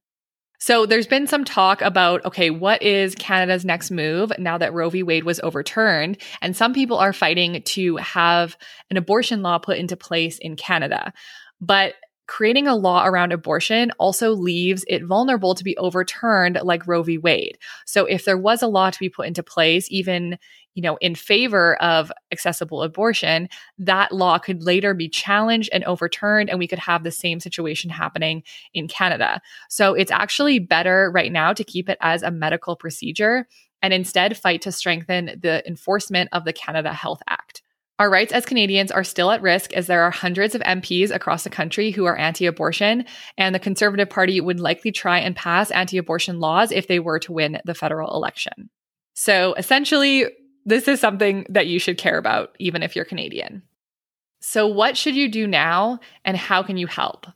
So 0.59 0.85
there's 0.85 1.07
been 1.07 1.27
some 1.27 1.43
talk 1.43 1.81
about, 1.81 2.23
okay, 2.25 2.49
what 2.49 2.81
is 2.81 3.13
Canada's 3.15 3.65
next 3.65 3.91
move 3.91 4.31
now 4.39 4.57
that 4.57 4.73
Roe 4.73 4.89
v. 4.89 5.03
Wade 5.03 5.23
was 5.23 5.39
overturned? 5.41 6.17
And 6.41 6.55
some 6.55 6.73
people 6.73 6.97
are 6.97 7.13
fighting 7.13 7.61
to 7.61 7.97
have 7.97 8.57
an 8.89 8.97
abortion 8.97 9.41
law 9.41 9.57
put 9.57 9.77
into 9.77 9.97
place 9.97 10.37
in 10.39 10.55
Canada. 10.55 11.13
But 11.59 11.95
creating 12.27 12.67
a 12.67 12.75
law 12.75 13.05
around 13.05 13.31
abortion 13.31 13.91
also 13.99 14.31
leaves 14.31 14.83
it 14.87 15.03
vulnerable 15.05 15.55
to 15.55 15.63
be 15.63 15.77
overturned 15.77 16.59
like 16.63 16.87
Roe 16.87 17.03
v. 17.03 17.17
Wade. 17.17 17.57
So 17.85 18.05
if 18.05 18.25
there 18.25 18.37
was 18.37 18.61
a 18.61 18.67
law 18.67 18.89
to 18.89 18.99
be 18.99 19.09
put 19.09 19.27
into 19.27 19.43
place, 19.43 19.87
even 19.89 20.37
you 20.75 20.81
know, 20.81 20.97
in 20.97 21.15
favor 21.15 21.81
of 21.81 22.11
accessible 22.33 22.83
abortion, 22.83 23.47
that 23.79 24.11
law 24.11 24.37
could 24.37 24.61
later 24.61 24.93
be 24.93 25.07
challenged 25.07 25.69
and 25.71 25.85
overturned, 25.85 26.49
and 26.49 26.59
we 26.59 26.67
could 26.67 26.79
have 26.79 27.03
the 27.03 27.11
same 27.11 27.39
situation 27.39 27.89
happening 27.89 28.43
in 28.73 28.89
Canada. 28.89 29.41
So 29.69 29.93
it's 29.93 30.11
actually 30.11 30.59
better 30.59 31.09
right 31.13 31.31
now 31.31 31.53
to 31.53 31.63
keep 31.63 31.89
it 31.89 31.97
as 32.01 32.23
a 32.23 32.31
medical 32.31 32.75
procedure 32.75 33.47
and 33.81 33.93
instead 33.93 34.35
fight 34.35 34.63
to 34.63 34.71
strengthen 34.71 35.39
the 35.41 35.65
enforcement 35.67 36.29
of 36.33 36.43
the 36.43 36.53
Canada 36.53 36.91
Health 36.91 37.21
Act. 37.29 37.44
Our 37.97 38.09
rights 38.09 38.33
as 38.33 38.45
Canadians 38.45 38.91
are 38.91 39.05
still 39.05 39.31
at 39.31 39.41
risk 39.41 39.71
as 39.71 39.87
there 39.87 40.03
are 40.03 40.11
hundreds 40.11 40.53
of 40.53 40.61
MPs 40.61 41.11
across 41.11 41.45
the 41.45 41.49
country 41.49 41.91
who 41.91 42.03
are 42.05 42.17
anti 42.17 42.45
abortion, 42.45 43.05
and 43.37 43.55
the 43.55 43.59
Conservative 43.59 44.09
Party 44.09 44.41
would 44.41 44.59
likely 44.59 44.91
try 44.91 45.19
and 45.19 45.35
pass 45.35 45.71
anti 45.71 45.97
abortion 45.97 46.41
laws 46.41 46.71
if 46.73 46.87
they 46.87 46.99
were 46.99 47.19
to 47.19 47.31
win 47.31 47.61
the 47.63 47.73
federal 47.73 48.13
election. 48.13 48.69
So 49.13 49.53
essentially, 49.53 50.25
this 50.65 50.89
is 50.89 50.99
something 50.99 51.45
that 51.49 51.67
you 51.67 51.79
should 51.79 51.97
care 51.97 52.17
about, 52.17 52.53
even 52.59 52.83
if 52.83 52.95
you're 52.95 53.05
Canadian. 53.05 53.63
So, 54.41 54.67
what 54.67 54.97
should 54.97 55.15
you 55.15 55.31
do 55.31 55.47
now, 55.47 55.99
and 56.25 56.35
how 56.35 56.63
can 56.63 56.75
you 56.75 56.87
help? 56.87 57.27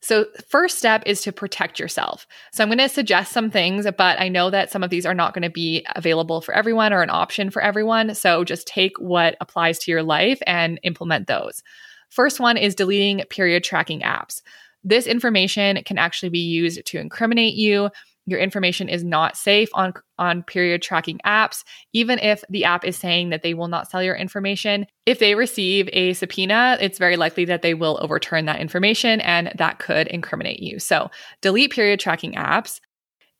So, 0.00 0.26
first 0.48 0.78
step 0.78 1.02
is 1.06 1.22
to 1.22 1.32
protect 1.32 1.80
yourself. 1.80 2.26
So, 2.52 2.62
I'm 2.62 2.68
going 2.68 2.78
to 2.78 2.88
suggest 2.88 3.32
some 3.32 3.50
things, 3.50 3.86
but 3.96 4.20
I 4.20 4.28
know 4.28 4.50
that 4.50 4.70
some 4.70 4.84
of 4.84 4.90
these 4.90 5.04
are 5.04 5.14
not 5.14 5.34
going 5.34 5.42
to 5.42 5.50
be 5.50 5.84
available 5.96 6.40
for 6.40 6.54
everyone 6.54 6.92
or 6.92 7.02
an 7.02 7.10
option 7.10 7.50
for 7.50 7.60
everyone. 7.60 8.14
So, 8.14 8.44
just 8.44 8.66
take 8.66 8.98
what 8.98 9.36
applies 9.40 9.78
to 9.80 9.90
your 9.90 10.02
life 10.02 10.40
and 10.46 10.78
implement 10.82 11.26
those. 11.26 11.62
First 12.10 12.40
one 12.40 12.56
is 12.56 12.74
deleting 12.74 13.22
period 13.28 13.64
tracking 13.64 14.00
apps. 14.00 14.40
This 14.84 15.06
information 15.06 15.82
can 15.84 15.98
actually 15.98 16.30
be 16.30 16.38
used 16.38 16.84
to 16.86 16.98
incriminate 16.98 17.54
you, 17.54 17.90
your 18.28 18.38
information 18.38 18.88
is 18.88 19.02
not 19.02 19.36
safe 19.36 19.68
on 19.74 19.94
on 20.18 20.42
period 20.42 20.82
tracking 20.82 21.18
apps 21.24 21.64
even 21.92 22.18
if 22.18 22.42
the 22.50 22.64
app 22.64 22.84
is 22.84 22.96
saying 22.96 23.30
that 23.30 23.42
they 23.42 23.54
will 23.54 23.68
not 23.68 23.90
sell 23.90 24.02
your 24.02 24.16
information. 24.16 24.86
If 25.06 25.18
they 25.18 25.34
receive 25.34 25.88
a 25.92 26.12
subpoena 26.12 26.76
it's 26.80 26.98
very 26.98 27.16
likely 27.16 27.44
that 27.46 27.62
they 27.62 27.74
will 27.74 27.98
overturn 28.00 28.44
that 28.46 28.60
information 28.60 29.20
and 29.20 29.52
that 29.56 29.78
could 29.78 30.06
incriminate 30.08 30.60
you. 30.60 30.78
So 30.78 31.10
delete 31.40 31.72
period 31.72 32.00
tracking 32.00 32.34
apps 32.34 32.80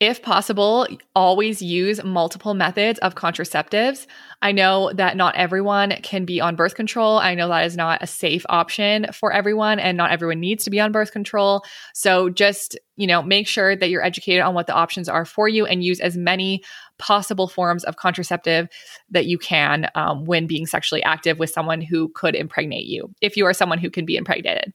if 0.00 0.23
possible, 0.23 0.87
always 1.17 1.61
use 1.61 2.02
multiple 2.05 2.55
methods 2.55 3.00
of 3.00 3.17
contraceptives. 3.17 4.07
I 4.40 4.52
know 4.52 4.93
that 4.95 5.17
not 5.17 5.35
everyone 5.35 5.90
can 6.02 6.25
be 6.25 6.40
on 6.40 6.55
birth 6.55 6.76
control. 6.76 7.19
I 7.19 7.35
know 7.35 7.49
that 7.49 7.67
is 7.67 7.76
not 7.76 8.00
a 8.00 8.07
safe 8.07 8.47
option 8.49 9.07
for 9.12 9.33
everyone 9.33 9.81
and 9.81 9.97
not 9.97 10.12
everyone 10.12 10.38
needs 10.38 10.62
to 10.64 10.71
be 10.71 10.78
on 10.78 10.93
birth 10.93 11.11
control. 11.11 11.64
So 11.95 12.31
just, 12.31 12.78
you 12.97 13.09
know, 13.09 13.23
make 13.23 13.49
sure 13.49 13.75
that 13.75 13.90
you're 13.90 14.05
educated 14.05 14.43
on 14.43 14.55
what 14.55 14.69
the 14.69 14.75
options 14.75 15.09
are 15.09 15.25
for 15.25 15.49
you 15.49 15.67
and 15.67 15.83
use 15.83 15.99
as 15.99 16.17
many 16.17 16.62
possible 16.99 17.49
forms 17.49 17.83
of 17.83 17.97
contraceptive 17.97 18.69
that 19.11 19.26
you 19.26 19.37
can 19.37 19.88
um, 19.97 20.25
when 20.25 20.47
being 20.47 20.67
sexually 20.67 21.02
active 21.02 21.40
with 21.40 21.50
someone 21.50 21.81
who 21.81 22.09
could 22.11 22.37
impregnate 22.37 22.87
you, 22.87 23.12
if 23.21 23.37
you 23.37 23.47
are 23.47 23.52
someone 23.52 23.78
who 23.78 23.90
can 23.90 24.05
be 24.05 24.17
impregnated 24.17 24.73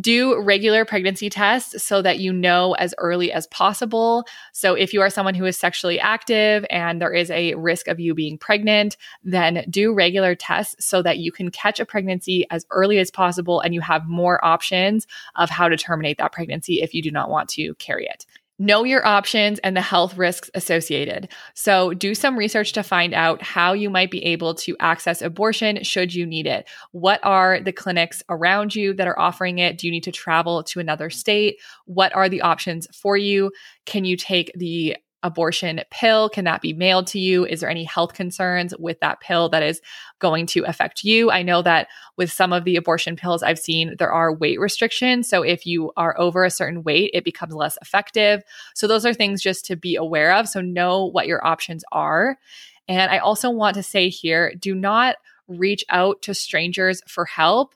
do 0.00 0.40
regular 0.40 0.84
pregnancy 0.84 1.30
tests 1.30 1.82
so 1.82 2.02
that 2.02 2.18
you 2.18 2.32
know 2.32 2.74
as 2.74 2.94
early 2.98 3.32
as 3.32 3.46
possible. 3.46 4.26
So, 4.52 4.74
if 4.74 4.92
you 4.92 5.00
are 5.00 5.10
someone 5.10 5.34
who 5.34 5.44
is 5.44 5.56
sexually 5.56 5.98
active 5.98 6.66
and 6.70 7.00
there 7.00 7.12
is 7.12 7.30
a 7.30 7.54
risk 7.54 7.88
of 7.88 8.00
you 8.00 8.14
being 8.14 8.38
pregnant, 8.38 8.96
then 9.24 9.64
do 9.70 9.94
regular 9.94 10.34
tests 10.34 10.84
so 10.84 11.02
that 11.02 11.18
you 11.18 11.32
can 11.32 11.50
catch 11.50 11.80
a 11.80 11.86
pregnancy 11.86 12.46
as 12.50 12.66
early 12.70 12.98
as 12.98 13.10
possible 13.10 13.60
and 13.60 13.74
you 13.74 13.80
have 13.80 14.06
more 14.06 14.44
options 14.44 15.06
of 15.36 15.50
how 15.50 15.68
to 15.68 15.76
terminate 15.76 16.18
that 16.18 16.32
pregnancy 16.32 16.82
if 16.82 16.94
you 16.94 17.02
do 17.02 17.10
not 17.10 17.30
want 17.30 17.48
to 17.50 17.74
carry 17.74 18.06
it. 18.06 18.26
Know 18.58 18.84
your 18.84 19.06
options 19.06 19.58
and 19.58 19.76
the 19.76 19.82
health 19.82 20.16
risks 20.16 20.50
associated. 20.54 21.28
So, 21.52 21.92
do 21.92 22.14
some 22.14 22.38
research 22.38 22.72
to 22.72 22.82
find 22.82 23.12
out 23.12 23.42
how 23.42 23.74
you 23.74 23.90
might 23.90 24.10
be 24.10 24.24
able 24.24 24.54
to 24.54 24.74
access 24.80 25.20
abortion 25.20 25.82
should 25.84 26.14
you 26.14 26.24
need 26.24 26.46
it. 26.46 26.66
What 26.92 27.20
are 27.22 27.60
the 27.60 27.72
clinics 27.72 28.22
around 28.30 28.74
you 28.74 28.94
that 28.94 29.06
are 29.06 29.18
offering 29.18 29.58
it? 29.58 29.76
Do 29.76 29.86
you 29.86 29.90
need 29.90 30.04
to 30.04 30.12
travel 30.12 30.62
to 30.64 30.80
another 30.80 31.10
state? 31.10 31.58
What 31.84 32.14
are 32.16 32.30
the 32.30 32.40
options 32.40 32.88
for 32.96 33.18
you? 33.18 33.52
Can 33.84 34.06
you 34.06 34.16
take 34.16 34.50
the 34.54 34.96
abortion 35.26 35.80
pill? 35.90 36.28
Can 36.28 36.44
that 36.44 36.62
be 36.62 36.72
mailed 36.72 37.08
to 37.08 37.18
you? 37.18 37.44
Is 37.44 37.60
there 37.60 37.68
any 37.68 37.84
health 37.84 38.14
concerns 38.14 38.72
with 38.78 39.00
that 39.00 39.20
pill 39.20 39.48
that 39.50 39.62
is 39.62 39.80
going 40.20 40.46
to 40.46 40.64
affect 40.64 41.02
you? 41.02 41.30
I 41.30 41.42
know 41.42 41.62
that 41.62 41.88
with 42.16 42.30
some 42.30 42.52
of 42.52 42.64
the 42.64 42.76
abortion 42.76 43.16
pills 43.16 43.42
I've 43.42 43.58
seen, 43.58 43.96
there 43.98 44.12
are 44.12 44.32
weight 44.32 44.60
restrictions. 44.60 45.28
So 45.28 45.42
if 45.42 45.66
you 45.66 45.92
are 45.96 46.18
over 46.18 46.44
a 46.44 46.50
certain 46.50 46.84
weight, 46.84 47.10
it 47.12 47.24
becomes 47.24 47.54
less 47.54 47.76
effective. 47.82 48.42
So 48.74 48.86
those 48.86 49.04
are 49.04 49.12
things 49.12 49.42
just 49.42 49.66
to 49.66 49.76
be 49.76 49.96
aware 49.96 50.32
of. 50.32 50.48
So 50.48 50.60
know 50.60 51.04
what 51.04 51.26
your 51.26 51.44
options 51.44 51.84
are. 51.90 52.38
And 52.88 53.10
I 53.10 53.18
also 53.18 53.50
want 53.50 53.74
to 53.74 53.82
say 53.82 54.08
here 54.08 54.54
do 54.54 54.74
not 54.74 55.16
reach 55.48 55.84
out 55.90 56.22
to 56.22 56.34
strangers 56.34 57.02
for 57.06 57.24
help 57.24 57.74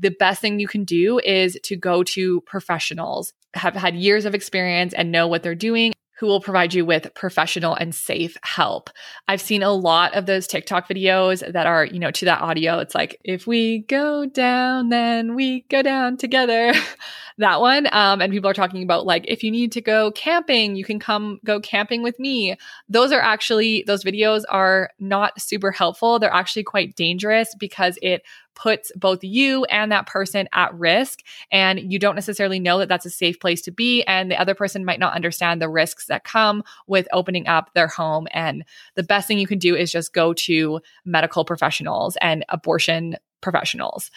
the 0.00 0.10
best 0.10 0.40
thing 0.40 0.60
you 0.60 0.68
can 0.68 0.84
do 0.84 1.18
is 1.18 1.58
to 1.64 1.74
go 1.74 2.04
to 2.04 2.40
professionals 2.42 3.32
have 3.54 3.74
had 3.74 3.96
years 3.96 4.24
of 4.24 4.34
experience 4.34 4.94
and 4.94 5.10
know 5.10 5.26
what 5.26 5.42
they're 5.42 5.54
doing 5.54 5.92
who 6.18 6.26
will 6.26 6.40
provide 6.40 6.74
you 6.74 6.84
with 6.84 7.14
professional 7.14 7.74
and 7.74 7.94
safe 7.94 8.36
help. 8.42 8.90
I've 9.28 9.40
seen 9.40 9.62
a 9.62 9.72
lot 9.72 10.14
of 10.14 10.26
those 10.26 10.46
TikTok 10.46 10.88
videos 10.88 11.52
that 11.52 11.66
are, 11.66 11.84
you 11.84 12.00
know, 12.00 12.10
to 12.10 12.24
that 12.24 12.40
audio. 12.40 12.78
It's 12.78 12.94
like, 12.94 13.20
if 13.22 13.46
we 13.46 13.80
go 13.80 14.26
down, 14.26 14.88
then 14.88 15.36
we 15.36 15.60
go 15.70 15.80
down 15.80 16.16
together. 16.16 16.72
that 17.38 17.60
one. 17.60 17.88
Um, 17.92 18.20
and 18.20 18.32
people 18.32 18.50
are 18.50 18.54
talking 18.54 18.82
about 18.82 19.06
like, 19.06 19.24
if 19.28 19.44
you 19.44 19.52
need 19.52 19.70
to 19.72 19.80
go 19.80 20.10
camping, 20.10 20.74
you 20.74 20.84
can 20.84 20.98
come 20.98 21.38
go 21.44 21.60
camping 21.60 22.02
with 22.02 22.18
me. 22.18 22.56
Those 22.88 23.12
are 23.12 23.20
actually, 23.20 23.84
those 23.86 24.02
videos 24.02 24.42
are 24.48 24.90
not 24.98 25.40
super 25.40 25.70
helpful. 25.70 26.18
They're 26.18 26.34
actually 26.34 26.64
quite 26.64 26.96
dangerous 26.96 27.54
because 27.58 27.96
it 28.02 28.22
puts 28.58 28.92
both 28.96 29.22
you 29.22 29.64
and 29.66 29.90
that 29.92 30.06
person 30.06 30.48
at 30.52 30.74
risk. 30.74 31.22
And 31.50 31.90
you 31.90 31.98
don't 31.98 32.16
necessarily 32.16 32.58
know 32.58 32.78
that 32.78 32.88
that's 32.88 33.06
a 33.06 33.10
safe 33.10 33.40
place 33.40 33.62
to 33.62 33.70
be. 33.70 34.02
And 34.02 34.30
the 34.30 34.40
other 34.40 34.54
person 34.54 34.84
might 34.84 35.00
not 35.00 35.14
understand 35.14 35.62
the 35.62 35.68
risks 35.68 36.06
that 36.06 36.24
come 36.24 36.64
with 36.86 37.08
opening 37.12 37.46
up 37.46 37.70
their 37.74 37.88
home. 37.88 38.26
And 38.32 38.64
the 38.96 39.02
best 39.02 39.28
thing 39.28 39.38
you 39.38 39.46
can 39.46 39.58
do 39.58 39.76
is 39.76 39.92
just 39.92 40.12
go 40.12 40.34
to 40.34 40.80
medical 41.04 41.44
professionals 41.44 42.16
and 42.20 42.44
abortion 42.48 43.16
professionals 43.40 44.10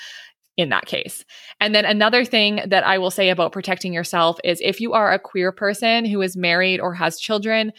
in 0.58 0.70
that 0.70 0.86
case. 0.86 1.24
And 1.60 1.74
then 1.74 1.86
another 1.86 2.26
thing 2.26 2.62
that 2.68 2.86
I 2.86 2.98
will 2.98 3.12
say 3.12 3.30
about 3.30 3.54
protecting 3.54 3.94
yourself 3.94 4.38
is 4.44 4.60
if 4.62 4.82
you 4.82 4.94
are 4.94 5.12
a 5.12 5.20
queer 5.20 5.52
person 5.52 6.06
who 6.06 6.22
is 6.22 6.36
married 6.36 6.80
or 6.80 6.94
has 6.94 7.20
children, 7.20 7.72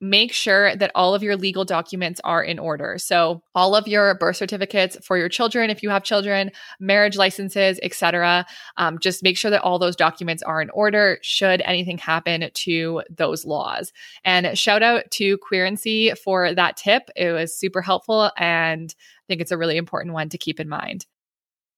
make 0.00 0.32
sure 0.32 0.74
that 0.76 0.90
all 0.94 1.14
of 1.14 1.22
your 1.22 1.36
legal 1.36 1.64
documents 1.64 2.20
are 2.24 2.42
in 2.42 2.58
order. 2.58 2.96
So 2.98 3.42
all 3.54 3.74
of 3.74 3.86
your 3.86 4.14
birth 4.14 4.36
certificates 4.36 4.96
for 5.04 5.18
your 5.18 5.28
children, 5.28 5.68
if 5.68 5.82
you 5.82 5.90
have 5.90 6.02
children, 6.02 6.50
marriage 6.78 7.16
licenses, 7.16 7.78
etc. 7.82 8.46
Um, 8.76 8.98
just 8.98 9.22
make 9.22 9.36
sure 9.36 9.50
that 9.50 9.62
all 9.62 9.78
those 9.78 9.96
documents 9.96 10.42
are 10.42 10.62
in 10.62 10.70
order 10.70 11.18
should 11.22 11.60
anything 11.62 11.98
happen 11.98 12.50
to 12.52 13.02
those 13.10 13.44
laws. 13.44 13.92
And 14.24 14.56
shout 14.58 14.82
out 14.82 15.10
to 15.12 15.36
Queerency 15.38 16.12
for 16.12 16.54
that 16.54 16.76
tip. 16.76 17.10
It 17.14 17.32
was 17.32 17.54
super 17.54 17.82
helpful 17.82 18.30
and 18.36 18.94
I 18.98 19.24
think 19.28 19.40
it's 19.42 19.52
a 19.52 19.58
really 19.58 19.76
important 19.76 20.14
one 20.14 20.28
to 20.30 20.38
keep 20.38 20.60
in 20.60 20.68
mind. 20.68 21.06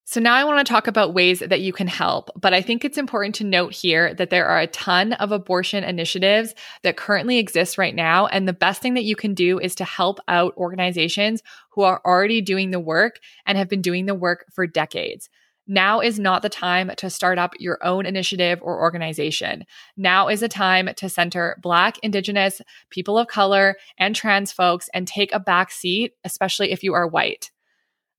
So 0.04 0.20
now 0.20 0.34
I 0.34 0.42
want 0.42 0.66
to 0.66 0.70
talk 0.70 0.88
about 0.88 1.14
ways 1.14 1.38
that 1.38 1.60
you 1.60 1.72
can 1.72 1.86
help, 1.86 2.28
but 2.38 2.52
I 2.52 2.60
think 2.60 2.84
it's 2.84 2.98
important 2.98 3.36
to 3.36 3.44
note 3.44 3.72
here 3.72 4.12
that 4.14 4.30
there 4.30 4.46
are 4.46 4.58
a 4.58 4.66
ton 4.66 5.12
of 5.12 5.30
abortion 5.30 5.84
initiatives 5.84 6.54
that 6.82 6.96
currently 6.96 7.38
exist 7.38 7.78
right 7.78 7.94
now. 7.94 8.26
And 8.26 8.48
the 8.48 8.52
best 8.52 8.82
thing 8.82 8.94
that 8.94 9.04
you 9.04 9.14
can 9.14 9.32
do 9.32 9.60
is 9.60 9.76
to 9.76 9.84
help 9.84 10.18
out 10.26 10.56
organizations 10.56 11.40
who 11.70 11.82
are 11.82 12.02
already 12.04 12.40
doing 12.40 12.72
the 12.72 12.80
work 12.80 13.20
and 13.46 13.56
have 13.56 13.68
been 13.68 13.80
doing 13.80 14.06
the 14.06 14.14
work 14.14 14.46
for 14.52 14.66
decades. 14.66 15.28
Now 15.68 16.00
is 16.00 16.18
not 16.18 16.42
the 16.42 16.48
time 16.48 16.90
to 16.96 17.08
start 17.08 17.38
up 17.38 17.52
your 17.60 17.78
own 17.84 18.04
initiative 18.04 18.58
or 18.60 18.80
organization. 18.80 19.64
Now 19.96 20.26
is 20.26 20.40
the 20.40 20.48
time 20.48 20.88
to 20.96 21.08
center 21.08 21.56
Black, 21.62 21.98
Indigenous, 22.02 22.60
people 22.90 23.16
of 23.16 23.28
color, 23.28 23.76
and 23.96 24.16
trans 24.16 24.50
folks 24.50 24.90
and 24.92 25.06
take 25.06 25.32
a 25.32 25.38
back 25.38 25.70
seat, 25.70 26.14
especially 26.24 26.72
if 26.72 26.82
you 26.82 26.92
are 26.94 27.06
white. 27.06 27.52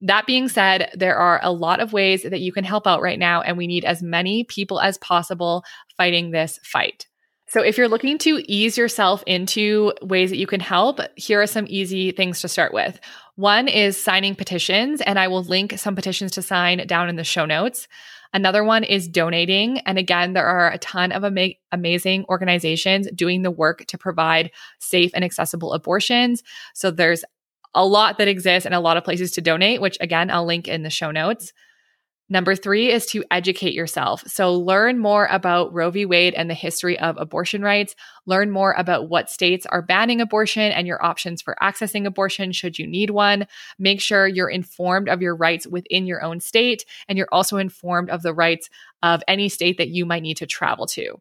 That 0.04 0.28
being 0.28 0.50
said, 0.50 0.92
there 0.94 1.16
are 1.16 1.40
a 1.42 1.52
lot 1.52 1.80
of 1.80 1.94
ways 1.94 2.24
that 2.24 2.42
you 2.42 2.52
can 2.52 2.66
help 2.66 2.86
out 2.86 3.02
right 3.02 3.18
now, 3.18 3.42
and 3.42 3.58
we 3.58 3.68
need 3.68 3.86
as 3.86 4.04
many 4.04 4.44
people 4.44 4.82
as 4.82 4.98
possible 4.98 5.64
fighting 5.96 6.32
this 6.32 6.60
fight. 6.62 7.08
So, 7.48 7.62
if 7.62 7.78
you're 7.78 7.88
looking 7.88 8.18
to 8.20 8.44
ease 8.52 8.78
yourself 8.78 9.24
into 9.26 9.94
ways 10.02 10.30
that 10.30 10.38
you 10.38 10.48
can 10.48 10.60
help, 10.60 11.00
here 11.16 11.42
are 11.42 11.48
some 11.48 11.68
easy 11.70 12.12
things 12.12 12.42
to 12.42 12.50
start 12.50 12.74
with. 12.74 13.00
One 13.36 13.70
is 13.70 14.02
signing 14.02 14.36
petitions, 14.36 15.00
and 15.02 15.18
I 15.18 15.30
will 15.30 15.44
link 15.44 15.80
some 15.80 15.96
petitions 15.96 16.32
to 16.32 16.42
sign 16.42 16.86
down 16.86 17.08
in 17.08 17.16
the 17.16 17.24
show 17.24 17.46
notes. 17.46 17.88
Another 18.34 18.64
one 18.64 18.84
is 18.84 19.08
donating. 19.08 19.80
And 19.82 19.98
again, 19.98 20.34
there 20.34 20.46
are 20.46 20.72
a 20.72 20.80
ton 20.80 21.12
of 21.12 21.24
ama- 21.24 21.54
amazing 21.72 22.26
organizations 22.28 23.08
doing 23.16 23.44
the 23.44 23.52
work 23.52 23.86
to 23.86 23.98
provide 23.98 24.52
safe 24.80 25.12
and 25.14 25.24
accessible 25.24 25.72
abortions. 25.74 26.44
So 26.74 26.90
there's 26.92 27.24
a 27.76 27.86
lot 27.86 28.18
that 28.18 28.28
exists 28.28 28.66
and 28.66 28.76
a 28.76 28.80
lot 28.80 28.98
of 28.98 29.04
places 29.04 29.32
to 29.32 29.42
donate, 29.42 29.82
which 29.82 29.98
again, 30.00 30.30
I'll 30.30 30.46
link 30.46 30.68
in 30.68 30.84
the 30.84 30.90
show 30.90 31.12
notes. 31.12 31.54
Number 32.30 32.56
three 32.56 32.90
is 32.90 33.06
to 33.08 33.24
educate 33.32 33.74
yourself. 33.74 34.24
So 34.26 34.56
learn 34.56 34.98
more 34.98 35.28
about 35.28 35.74
Roe 35.74 35.92
v. 35.92 36.06
Wade 36.06 36.34
and 36.34 36.50
the 36.50 36.56
history 36.56 36.98
of 36.98 37.18
abortion 37.20 37.62
rights. 37.62 37.96
Learn 38.26 38.50
more 38.50 38.74
about 38.74 39.10
what 39.10 39.30
states 39.30 39.66
are 39.66 39.82
banning 39.82 40.22
abortion 40.22 40.72
and 40.72 40.88
your 40.88 41.04
options 41.06 41.42
for 41.42 41.56
accessing 41.62 42.08
abortion 42.08 42.54
should 42.54 42.80
you 42.80 42.88
need 42.88 43.10
one. 43.10 43.46
Make 43.78 44.00
sure 44.00 44.26
you're 44.26 44.50
informed 44.50 45.10
of 45.10 45.22
your 45.22 45.36
rights 45.36 45.68
within 45.68 46.08
your 46.08 46.24
own 46.24 46.40
state 46.40 46.86
and 47.08 47.18
you're 47.18 47.28
also 47.32 47.58
informed 47.58 48.10
of 48.10 48.24
the 48.24 48.34
rights 48.34 48.70
of 49.04 49.22
any 49.28 49.50
state 49.50 49.78
that 49.78 49.90
you 49.90 50.06
might 50.06 50.24
need 50.24 50.38
to 50.38 50.48
travel 50.48 50.88
to. 50.88 51.20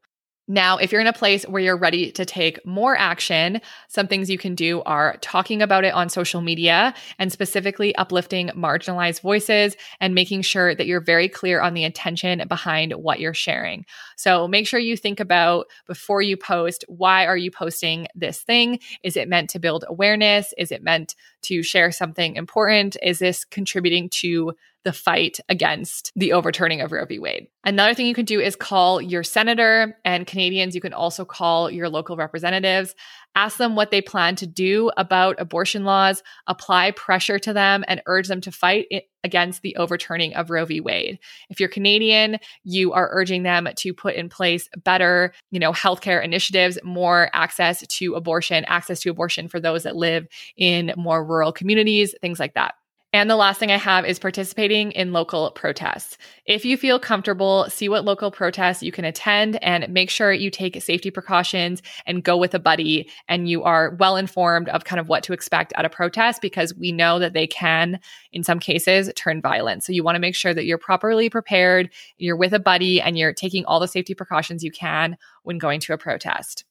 Now, 0.48 0.76
if 0.78 0.90
you're 0.90 1.00
in 1.00 1.06
a 1.06 1.12
place 1.12 1.44
where 1.44 1.62
you're 1.62 1.76
ready 1.76 2.10
to 2.12 2.24
take 2.24 2.64
more 2.66 2.96
action, 2.96 3.60
some 3.88 4.08
things 4.08 4.28
you 4.28 4.38
can 4.38 4.56
do 4.56 4.82
are 4.82 5.16
talking 5.20 5.62
about 5.62 5.84
it 5.84 5.94
on 5.94 6.08
social 6.08 6.40
media 6.40 6.94
and 7.18 7.30
specifically 7.30 7.94
uplifting 7.94 8.48
marginalized 8.48 9.20
voices 9.20 9.76
and 10.00 10.14
making 10.14 10.42
sure 10.42 10.74
that 10.74 10.86
you're 10.86 11.00
very 11.00 11.28
clear 11.28 11.60
on 11.60 11.74
the 11.74 11.84
intention 11.84 12.42
behind 12.48 12.92
what 12.92 13.20
you're 13.20 13.32
sharing. 13.32 13.86
So 14.16 14.48
make 14.48 14.66
sure 14.66 14.80
you 14.80 14.96
think 14.96 15.20
about 15.20 15.66
before 15.86 16.22
you 16.22 16.36
post, 16.36 16.84
why 16.88 17.24
are 17.26 17.36
you 17.36 17.52
posting 17.52 18.08
this 18.16 18.42
thing? 18.42 18.80
Is 19.04 19.16
it 19.16 19.28
meant 19.28 19.48
to 19.50 19.60
build 19.60 19.84
awareness? 19.86 20.52
Is 20.58 20.72
it 20.72 20.82
meant 20.82 21.14
to 21.42 21.62
share 21.62 21.92
something 21.92 22.36
important? 22.36 22.96
Is 23.02 23.18
this 23.18 23.44
contributing 23.44 24.08
to 24.20 24.54
the 24.84 24.92
fight 24.92 25.38
against 25.48 26.12
the 26.16 26.32
overturning 26.32 26.80
of 26.80 26.92
Roe 26.92 27.04
v. 27.04 27.18
Wade. 27.18 27.46
Another 27.64 27.94
thing 27.94 28.06
you 28.06 28.14
can 28.14 28.24
do 28.24 28.40
is 28.40 28.56
call 28.56 29.00
your 29.00 29.22
senator 29.22 29.98
and 30.04 30.26
Canadians. 30.26 30.74
You 30.74 30.80
can 30.80 30.92
also 30.92 31.24
call 31.24 31.70
your 31.70 31.88
local 31.88 32.16
representatives, 32.16 32.94
ask 33.34 33.56
them 33.56 33.76
what 33.76 33.90
they 33.90 34.02
plan 34.02 34.36
to 34.36 34.46
do 34.46 34.90
about 34.96 35.40
abortion 35.40 35.84
laws, 35.84 36.22
apply 36.46 36.90
pressure 36.92 37.38
to 37.38 37.52
them, 37.52 37.84
and 37.88 38.02
urge 38.06 38.28
them 38.28 38.40
to 38.42 38.52
fight 38.52 38.86
against 39.24 39.62
the 39.62 39.76
overturning 39.76 40.34
of 40.34 40.50
Roe 40.50 40.64
v. 40.64 40.80
Wade. 40.80 41.18
If 41.48 41.60
you're 41.60 41.68
Canadian, 41.68 42.38
you 42.64 42.92
are 42.92 43.08
urging 43.12 43.42
them 43.42 43.68
to 43.76 43.94
put 43.94 44.14
in 44.14 44.28
place 44.28 44.68
better, 44.84 45.32
you 45.50 45.60
know, 45.60 45.72
healthcare 45.72 46.22
initiatives, 46.22 46.78
more 46.82 47.30
access 47.32 47.86
to 47.86 48.14
abortion, 48.14 48.64
access 48.66 49.00
to 49.00 49.10
abortion 49.10 49.48
for 49.48 49.60
those 49.60 49.84
that 49.84 49.96
live 49.96 50.26
in 50.56 50.92
more 50.96 51.24
rural 51.24 51.52
communities, 51.52 52.14
things 52.20 52.40
like 52.40 52.54
that. 52.54 52.74
And 53.14 53.28
the 53.28 53.36
last 53.36 53.60
thing 53.60 53.70
I 53.70 53.76
have 53.76 54.06
is 54.06 54.18
participating 54.18 54.90
in 54.92 55.12
local 55.12 55.50
protests. 55.50 56.16
If 56.46 56.64
you 56.64 56.78
feel 56.78 56.98
comfortable, 56.98 57.66
see 57.68 57.86
what 57.90 58.06
local 58.06 58.30
protests 58.30 58.82
you 58.82 58.90
can 58.90 59.04
attend 59.04 59.62
and 59.62 59.92
make 59.92 60.08
sure 60.08 60.32
you 60.32 60.50
take 60.50 60.80
safety 60.80 61.10
precautions 61.10 61.82
and 62.06 62.24
go 62.24 62.38
with 62.38 62.54
a 62.54 62.58
buddy 62.58 63.10
and 63.28 63.50
you 63.50 63.64
are 63.64 63.94
well 64.00 64.16
informed 64.16 64.70
of 64.70 64.84
kind 64.84 64.98
of 64.98 65.10
what 65.10 65.22
to 65.24 65.34
expect 65.34 65.74
at 65.76 65.84
a 65.84 65.90
protest 65.90 66.40
because 66.40 66.74
we 66.74 66.90
know 66.90 67.18
that 67.18 67.34
they 67.34 67.46
can, 67.46 68.00
in 68.32 68.42
some 68.42 68.58
cases, 68.58 69.12
turn 69.14 69.42
violent. 69.42 69.84
So 69.84 69.92
you 69.92 70.02
want 70.02 70.16
to 70.16 70.20
make 70.20 70.34
sure 70.34 70.54
that 70.54 70.64
you're 70.64 70.78
properly 70.78 71.28
prepared, 71.28 71.90
you're 72.16 72.36
with 72.36 72.54
a 72.54 72.58
buddy, 72.58 72.98
and 72.98 73.18
you're 73.18 73.34
taking 73.34 73.66
all 73.66 73.78
the 73.78 73.88
safety 73.88 74.14
precautions 74.14 74.64
you 74.64 74.70
can 74.70 75.18
when 75.42 75.58
going 75.58 75.80
to 75.80 75.92
a 75.92 75.98
protest. 75.98 76.64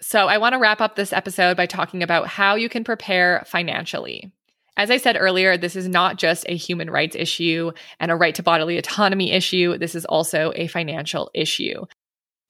So 0.00 0.26
I 0.26 0.38
want 0.38 0.54
to 0.54 0.58
wrap 0.58 0.80
up 0.80 0.96
this 0.96 1.12
episode 1.12 1.54
by 1.54 1.66
talking 1.66 2.02
about 2.02 2.28
how 2.28 2.54
you 2.54 2.70
can 2.70 2.82
prepare 2.82 3.44
financially. 3.46 4.32
As 4.76 4.90
I 4.90 4.98
said 4.98 5.16
earlier, 5.18 5.56
this 5.56 5.74
is 5.74 5.88
not 5.88 6.18
just 6.18 6.44
a 6.48 6.56
human 6.56 6.90
rights 6.90 7.16
issue 7.16 7.72
and 7.98 8.10
a 8.10 8.16
right 8.16 8.34
to 8.34 8.42
bodily 8.42 8.76
autonomy 8.76 9.32
issue. 9.32 9.78
This 9.78 9.94
is 9.94 10.04
also 10.04 10.52
a 10.54 10.66
financial 10.66 11.30
issue. 11.34 11.86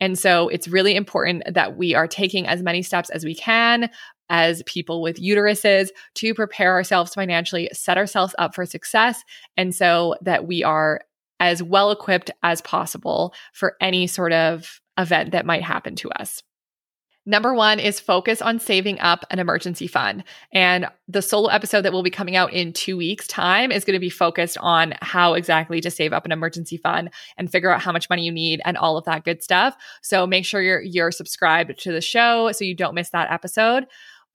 And 0.00 0.18
so 0.18 0.49
it's 0.49 0.68
really 0.68 0.95
important 0.95 1.42
that 1.52 1.76
we 1.76 1.95
are 1.95 2.09
taking 2.09 2.47
as 2.47 2.62
many 2.62 2.83
steps 2.83 3.11
as 3.11 3.25
we 3.25 3.35
can 3.35 3.88
as 4.28 4.62
people 4.66 5.00
with 5.00 5.23
uteruses 5.23 5.88
to 6.16 6.35
prepare 6.35 6.73
ourselves 6.73 7.14
financially, 7.14 7.71
set 7.73 7.97
ourselves 7.97 8.35
up 8.38 8.54
for 8.54 8.66
success, 8.66 9.23
and 9.56 9.75
so 9.75 10.16
that 10.21 10.47
we 10.47 10.64
are 10.64 11.00
as 11.38 11.62
well 11.62 11.90
equipped 11.90 12.30
as 12.42 12.61
possible 12.62 13.33
for 13.52 13.76
any 13.80 14.06
sort 14.06 14.33
of 14.33 14.80
event 14.99 15.30
that 15.30 15.47
might 15.47 15.62
happen 15.62 15.95
to 15.95 16.11
us. 16.11 16.42
Number 17.28 17.52
one 17.52 17.80
is 17.80 17.99
focus 17.99 18.40
on 18.40 18.61
saving 18.61 19.00
up 19.00 19.25
an 19.30 19.40
emergency 19.40 19.88
fund. 19.88 20.23
And 20.52 20.87
the 21.09 21.21
solo 21.21 21.49
episode 21.49 21.83
that 21.83 21.92
will 21.92 22.04
be 22.04 22.11
coming 22.11 22.37
out 22.37 22.52
in 22.52 22.73
two 22.73 22.97
weeks' 22.97 23.26
time 23.26 23.73
is 23.73 23.85
going 23.85 23.97
to 23.97 24.00
be 24.00 24.09
focused 24.09 24.56
on 24.61 24.95
how 25.02 25.35
exactly 25.35 25.80
to 25.80 25.90
save 25.90 26.12
up 26.12 26.25
an 26.25 26.30
emergency 26.30 26.76
fund 26.76 27.11
and 27.37 27.50
figure 27.50 27.71
out 27.71 27.83
how 27.83 27.90
much 27.90 28.09
money 28.09 28.25
you 28.25 28.30
need 28.30 28.61
and 28.64 28.76
all 28.76 28.97
of 28.97 29.04
that 29.06 29.25
good 29.25 29.42
stuff. 29.42 29.76
So 30.02 30.25
make 30.25 30.45
sure 30.45 30.62
you're 30.62 30.80
you're 30.80 31.11
subscribed 31.11 31.76
to 31.80 31.90
the 31.90 32.00
show 32.00 32.52
so 32.52 32.64
you 32.64 32.76
don't 32.76 32.95
miss 32.95 33.11
that 33.11 33.33
episode. 33.33 33.87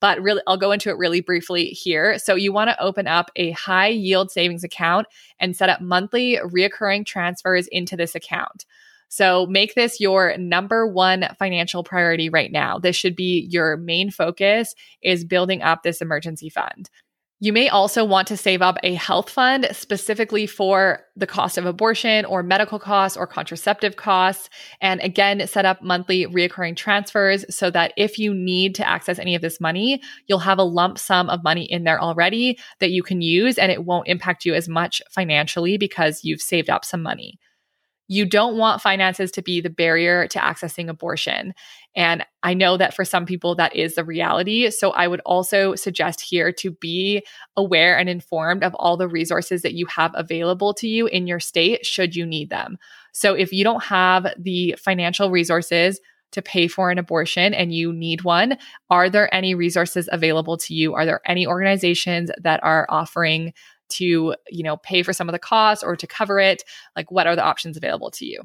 But 0.01 0.21
really, 0.21 0.41
I'll 0.45 0.57
go 0.57 0.73
into 0.73 0.89
it 0.89 0.97
really 0.97 1.21
briefly 1.21 1.67
here. 1.67 2.17
So, 2.17 2.33
you 2.33 2.51
want 2.51 2.71
to 2.71 2.81
open 2.81 3.07
up 3.07 3.29
a 3.35 3.51
high 3.51 3.89
yield 3.89 4.31
savings 4.31 4.63
account 4.63 5.05
and 5.39 5.55
set 5.55 5.69
up 5.69 5.79
monthly 5.79 6.39
reoccurring 6.43 7.05
transfers 7.05 7.67
into 7.67 7.95
this 7.95 8.15
account. 8.15 8.65
So 9.11 9.45
make 9.47 9.75
this 9.75 9.99
your 9.99 10.37
number 10.37 10.87
one 10.87 11.27
financial 11.37 11.83
priority 11.83 12.29
right 12.29 12.49
now. 12.49 12.79
This 12.79 12.95
should 12.95 13.15
be 13.15 13.45
your 13.51 13.75
main 13.75 14.09
focus 14.09 14.73
is 15.01 15.25
building 15.25 15.61
up 15.61 15.83
this 15.83 16.01
emergency 16.01 16.49
fund. 16.49 16.89
You 17.41 17.51
may 17.51 17.67
also 17.67 18.05
want 18.05 18.29
to 18.29 18.37
save 18.37 18.61
up 18.61 18.77
a 18.83 18.93
health 18.93 19.29
fund 19.29 19.67
specifically 19.71 20.47
for 20.47 21.01
the 21.17 21.27
cost 21.27 21.57
of 21.57 21.65
abortion 21.65 22.23
or 22.23 22.41
medical 22.41 22.79
costs 22.79 23.17
or 23.17 23.27
contraceptive 23.27 23.97
costs. 23.97 24.49
And 24.79 25.01
again, 25.01 25.45
set 25.45 25.65
up 25.65 25.81
monthly 25.81 26.27
reoccurring 26.27 26.77
transfers 26.77 27.43
so 27.53 27.69
that 27.71 27.91
if 27.97 28.17
you 28.17 28.33
need 28.33 28.75
to 28.75 28.87
access 28.87 29.19
any 29.19 29.35
of 29.35 29.41
this 29.41 29.59
money, 29.59 30.01
you'll 30.27 30.39
have 30.39 30.59
a 30.59 30.63
lump 30.63 30.97
sum 30.97 31.29
of 31.29 31.43
money 31.43 31.63
in 31.65 31.83
there 31.83 31.99
already 31.99 32.57
that 32.79 32.91
you 32.91 33.03
can 33.03 33.21
use 33.21 33.57
and 33.57 33.73
it 33.73 33.83
won't 33.83 34.07
impact 34.07 34.45
you 34.45 34.53
as 34.53 34.69
much 34.69 35.01
financially 35.09 35.77
because 35.77 36.23
you've 36.23 36.41
saved 36.41 36.69
up 36.69 36.85
some 36.85 37.01
money 37.01 37.39
you 38.11 38.25
don't 38.25 38.57
want 38.57 38.81
finances 38.81 39.31
to 39.31 39.41
be 39.41 39.61
the 39.61 39.69
barrier 39.69 40.27
to 40.27 40.37
accessing 40.37 40.89
abortion. 40.89 41.53
And 41.95 42.25
I 42.43 42.53
know 42.53 42.75
that 42.75 42.93
for 42.93 43.05
some 43.05 43.25
people, 43.25 43.55
that 43.55 43.73
is 43.73 43.95
the 43.95 44.03
reality. 44.03 44.69
So 44.69 44.91
I 44.91 45.07
would 45.07 45.21
also 45.21 45.75
suggest 45.75 46.19
here 46.19 46.51
to 46.51 46.71
be 46.71 47.25
aware 47.55 47.97
and 47.97 48.09
informed 48.09 48.65
of 48.65 48.75
all 48.75 48.97
the 48.97 49.07
resources 49.07 49.61
that 49.61 49.75
you 49.75 49.85
have 49.85 50.11
available 50.13 50.73
to 50.73 50.89
you 50.89 51.07
in 51.07 51.25
your 51.25 51.39
state 51.39 51.85
should 51.85 52.13
you 52.13 52.25
need 52.25 52.49
them. 52.49 52.77
So 53.13 53.33
if 53.33 53.53
you 53.53 53.63
don't 53.63 53.83
have 53.85 54.27
the 54.37 54.75
financial 54.77 55.31
resources, 55.31 56.01
to 56.31 56.41
pay 56.41 56.65
for 56.67 56.91
an 56.91 56.97
abortion 56.97 57.53
and 57.53 57.73
you 57.73 57.91
need 57.91 58.23
one, 58.23 58.57
are 58.89 59.09
there 59.09 59.33
any 59.35 59.53
resources 59.53 60.07
available 60.13 60.55
to 60.55 60.73
you? 60.73 60.93
Are 60.93 61.05
there 61.05 61.19
any 61.25 61.45
organizations 61.45 62.31
that 62.41 62.63
are 62.63 62.85
offering 62.87 63.53
to, 63.91 64.35
you 64.49 64.63
know, 64.63 64.77
pay 64.77 65.03
for 65.03 65.13
some 65.13 65.29
of 65.29 65.33
the 65.33 65.39
costs 65.39 65.83
or 65.83 65.95
to 65.95 66.07
cover 66.07 66.39
it? 66.39 66.63
Like, 66.95 67.11
what 67.11 67.27
are 67.27 67.35
the 67.35 67.43
options 67.43 67.77
available 67.77 68.11
to 68.11 68.25
you? 68.25 68.41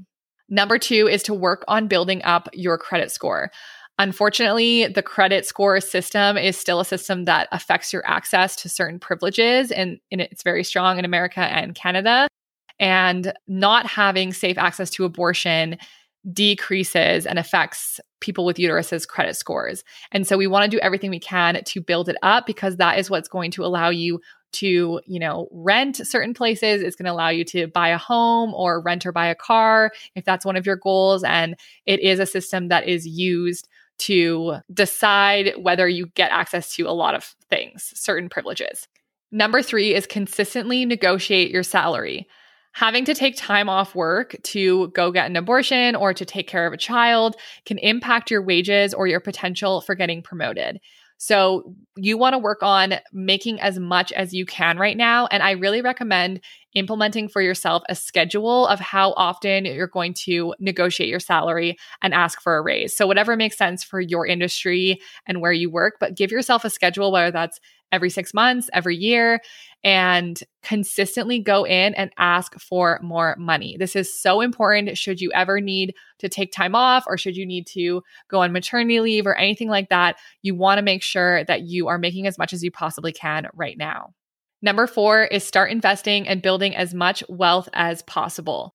Number 0.49 0.79
two 0.79 1.09
is 1.09 1.23
to 1.25 1.35
work 1.35 1.65
on 1.69 1.89
building 1.89 2.23
up 2.25 2.49
your 2.53 2.79
credit 2.79 3.11
score. 3.11 3.51
Unfortunately, 3.99 4.87
the 4.87 5.03
credit 5.03 5.47
score 5.47 5.81
system 5.81 6.37
is 6.37 6.57
still 6.57 6.81
a 6.81 6.85
system 6.85 7.25
that 7.25 7.49
affects 7.51 7.93
your 7.93 8.07
access 8.07 8.55
to 8.57 8.69
certain 8.69 8.99
privileges, 8.99 9.71
and, 9.71 9.99
and 10.13 10.21
it's 10.21 10.43
very 10.43 10.63
strong 10.63 10.99
in 10.99 11.05
America 11.05 11.41
and 11.41 11.75
Canada. 11.75 12.29
And 12.79 13.33
not 13.49 13.87
having 13.87 14.35
safe 14.35 14.59
access 14.59 14.91
to 14.91 15.07
abortion 15.07 15.79
decreases 16.33 17.25
and 17.25 17.39
affects 17.39 18.01
people 18.21 18.45
with 18.45 18.57
uteruses 18.57 19.07
credit 19.07 19.37
scores. 19.37 19.85
And 20.13 20.27
so 20.27 20.37
we 20.37 20.47
want 20.47 20.71
to 20.71 20.77
do 20.77 20.81
everything 20.81 21.11
we 21.11 21.21
can 21.21 21.63
to 21.63 21.81
build 21.81 22.09
it 22.09 22.17
up 22.23 22.47
because 22.47 22.77
that 22.77 22.99
is 22.99 23.09
what's 23.09 23.29
going 23.29 23.51
to 23.53 23.65
allow 23.65 23.91
you 23.91 24.21
to, 24.53 25.01
you 25.07 25.19
know, 25.19 25.49
rent 25.51 25.97
certain 26.07 26.35
places. 26.35 26.83
It's 26.83 26.97
going 26.97 27.07
to 27.07 27.13
allow 27.13 27.29
you 27.29 27.45
to 27.47 27.67
buy 27.67 27.89
a 27.89 27.99
home 27.99 28.55
or 28.55 28.81
rent 28.81 29.05
or 29.05 29.13
buy 29.13 29.27
a 29.27 29.35
car 29.35 29.93
if 30.15 30.25
that's 30.25 30.45
one 30.45 30.57
of 30.57 30.67
your 30.67 30.77
goals. 30.77 31.25
And 31.25 31.57
it 31.85 32.01
is 32.01 32.19
a 32.19 32.27
system 32.27 32.69
that 32.69 32.89
is 32.89 33.07
used 33.07 33.69
to 33.99 34.57
decide 34.73 35.55
whether 35.59 35.89
you 35.89 36.07
get 36.15 36.31
access 36.31 36.75
to 36.77 36.83
a 36.83 36.93
lot 36.93 37.15
of 37.15 37.35
things, 37.49 37.93
certain 37.95 38.29
privileges. 38.29 38.89
Number 39.33 39.63
three 39.63 39.95
is 39.95 40.07
consistently 40.07 40.85
negotiate 40.85 41.51
your 41.51 41.63
salary. 41.63 42.27
Having 42.73 43.07
to 43.07 43.15
take 43.15 43.37
time 43.37 43.71
off 43.71 43.95
work 43.95 44.37
to 44.45 44.89
go 44.89 45.11
get 45.11 45.31
an 45.31 45.37
abortion 45.37 45.97
or 45.97 46.13
to 46.13 46.27
take 46.27 46.47
care 46.47 46.67
of 46.67 46.75
a 46.75 46.77
child 46.77 47.37
can 47.65 47.79
impact 47.79 48.31
your 48.31 48.43
wages 48.43 48.93
or 48.93 49.07
your 49.07 49.21
potential 49.21 49.81
for 49.81 49.95
getting 49.95 50.23
promoted. 50.23 50.79
So 51.19 51.75
you 51.97 52.19
want 52.19 52.35
to 52.35 52.39
work 52.39 52.63
on 52.63 52.95
making 53.13 53.61
as 53.61 53.79
much 53.79 54.13
as 54.13 54.33
you 54.33 54.45
can 54.47 54.79
right 54.79 54.97
now. 54.97 55.27
And 55.27 55.43
I 55.43 55.53
really 55.53 55.81
recommend 55.81 56.41
implementing 56.77 57.27
for 57.27 57.41
yourself 57.43 57.83
a 57.89 57.95
schedule 57.95 58.67
of 58.69 58.79
how 58.79 59.13
often 59.15 59.65
you're 59.65 59.89
going 59.89 60.15
to 60.15 60.55
negotiate 60.61 61.09
your 61.09 61.19
salary 61.19 61.77
and 62.03 62.15
ask 62.15 62.41
for 62.41 62.57
a 62.57 62.63
raise. 62.63 62.95
So, 62.95 63.07
whatever 63.07 63.35
makes 63.37 63.57
sense 63.57 63.83
for 63.83 64.01
your 64.01 64.27
industry 64.27 65.01
and 65.27 65.41
where 65.41 65.53
you 65.53 65.71
work, 65.71 65.95
but 65.99 66.15
give 66.15 66.31
yourself 66.31 66.65
a 66.65 66.71
schedule, 66.71 67.11
whether 67.11 67.31
that's 67.31 67.59
every 67.93 68.11
six 68.11 68.35
months, 68.35 68.69
every 68.73 68.97
year, 68.97 69.41
and 69.83 70.43
consistently 70.63 71.39
go 71.39 71.65
in 71.65 71.95
and 71.95 72.11
ask 72.19 72.59
for 72.61 72.99
more 73.03 73.37
money. 73.39 73.77
This 73.79 73.97
is 73.97 74.21
so 74.21 74.41
important. 74.41 74.99
Should 74.99 75.21
you 75.21 75.31
ever 75.33 75.61
need 75.61 75.95
to 76.19 76.29
take 76.29 76.53
time 76.53 76.75
off 76.75 77.05
or 77.07 77.17
should 77.17 77.37
you 77.37 77.47
need 77.47 77.67
to 77.69 78.03
go 78.29 78.41
on 78.43 78.53
maternity 78.53 79.01
leave 79.01 79.27
or 79.27 79.37
anything 79.37 79.69
like 79.69 79.89
that, 79.91 80.17
you 80.43 80.55
want 80.55 80.79
to 80.79 80.85
make 80.85 81.03
sure 81.03 81.45
that 81.45 81.63
you 81.63 81.89
are 81.89 81.99
making 81.99 82.27
as 82.27 82.37
much 82.37 82.53
as 82.53 82.63
you 82.63 82.71
possibly 82.71 83.13
can 83.13 83.47
right 83.55 83.79
now. 83.79 84.13
Number 84.63 84.87
four 84.87 85.25
is 85.25 85.45
start 85.45 85.71
investing 85.71 86.27
and 86.27 86.43
building 86.43 86.75
as 86.75 86.95
much 86.95 87.23
wealth 87.29 87.69
as 87.73 88.03
possible. 88.03 88.75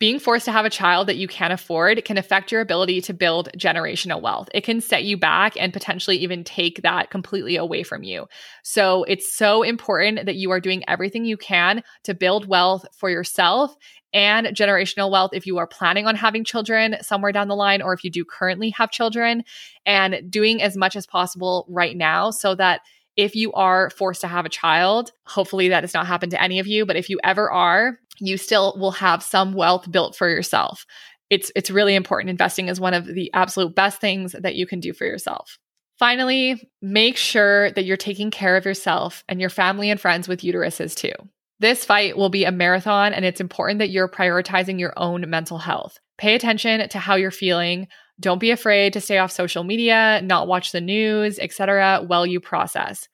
being 0.00 0.20
forced 0.20 0.44
to 0.44 0.52
have 0.52 0.64
a 0.64 0.70
child 0.70 1.08
that 1.08 1.16
you 1.16 1.26
can't 1.26 1.52
afford 1.52 2.04
can 2.04 2.16
affect 2.16 2.52
your 2.52 2.60
ability 2.60 3.00
to 3.00 3.12
build 3.12 3.48
generational 3.58 4.22
wealth. 4.22 4.48
It 4.54 4.62
can 4.62 4.80
set 4.80 5.02
you 5.02 5.16
back 5.16 5.54
and 5.58 5.72
potentially 5.72 6.16
even 6.18 6.44
take 6.44 6.82
that 6.82 7.10
completely 7.10 7.56
away 7.56 7.82
from 7.82 8.04
you. 8.04 8.26
So 8.62 9.02
it's 9.04 9.34
so 9.34 9.64
important 9.64 10.26
that 10.26 10.36
you 10.36 10.52
are 10.52 10.60
doing 10.60 10.84
everything 10.86 11.24
you 11.24 11.36
can 11.36 11.82
to 12.04 12.14
build 12.14 12.46
wealth 12.46 12.86
for 12.92 13.10
yourself 13.10 13.74
and 14.12 14.46
generational 14.48 15.10
wealth 15.10 15.32
if 15.34 15.46
you 15.46 15.58
are 15.58 15.66
planning 15.66 16.06
on 16.06 16.14
having 16.14 16.44
children 16.44 16.96
somewhere 17.02 17.32
down 17.32 17.48
the 17.48 17.56
line 17.56 17.82
or 17.82 17.92
if 17.92 18.04
you 18.04 18.10
do 18.10 18.24
currently 18.24 18.70
have 18.70 18.90
children 18.90 19.42
and 19.84 20.30
doing 20.30 20.62
as 20.62 20.76
much 20.76 20.94
as 20.94 21.06
possible 21.06 21.66
right 21.68 21.96
now 21.96 22.30
so 22.30 22.54
that 22.54 22.80
if 23.18 23.34
you 23.34 23.52
are 23.52 23.90
forced 23.90 24.20
to 24.20 24.28
have 24.28 24.46
a 24.46 24.48
child, 24.48 25.10
hopefully 25.26 25.68
that 25.68 25.80
does 25.80 25.92
not 25.92 26.06
happen 26.06 26.30
to 26.30 26.40
any 26.40 26.60
of 26.60 26.68
you, 26.68 26.86
but 26.86 26.96
if 26.96 27.10
you 27.10 27.18
ever 27.24 27.50
are, 27.50 27.98
you 28.20 28.38
still 28.38 28.76
will 28.78 28.92
have 28.92 29.24
some 29.24 29.52
wealth 29.52 29.90
built 29.90 30.16
for 30.16 30.28
yourself. 30.28 30.86
It's 31.28 31.50
it's 31.56 31.68
really 31.68 31.96
important. 31.96 32.30
Investing 32.30 32.68
is 32.68 32.80
one 32.80 32.94
of 32.94 33.06
the 33.06 33.30
absolute 33.34 33.74
best 33.74 34.00
things 34.00 34.36
that 34.38 34.54
you 34.54 34.66
can 34.66 34.78
do 34.78 34.92
for 34.92 35.04
yourself. 35.04 35.58
Finally, 35.98 36.70
make 36.80 37.16
sure 37.16 37.72
that 37.72 37.84
you're 37.84 37.96
taking 37.96 38.30
care 38.30 38.56
of 38.56 38.64
yourself 38.64 39.24
and 39.28 39.40
your 39.40 39.50
family 39.50 39.90
and 39.90 40.00
friends 40.00 40.28
with 40.28 40.42
uteruses 40.42 40.94
too. 40.94 41.12
This 41.58 41.84
fight 41.84 42.16
will 42.16 42.28
be 42.28 42.44
a 42.44 42.52
marathon 42.52 43.12
and 43.12 43.24
it's 43.24 43.40
important 43.40 43.80
that 43.80 43.90
you're 43.90 44.08
prioritizing 44.08 44.78
your 44.78 44.92
own 44.96 45.28
mental 45.28 45.58
health. 45.58 45.98
Pay 46.18 46.36
attention 46.36 46.88
to 46.88 46.98
how 47.00 47.16
you're 47.16 47.32
feeling. 47.32 47.88
Don't 48.20 48.40
be 48.40 48.50
afraid 48.50 48.92
to 48.94 49.00
stay 49.00 49.18
off 49.18 49.30
social 49.30 49.64
media, 49.64 50.20
not 50.22 50.48
watch 50.48 50.72
the 50.72 50.80
news, 50.80 51.38
etc. 51.38 52.02
while 52.06 52.26
you 52.26 52.40
process 52.40 53.08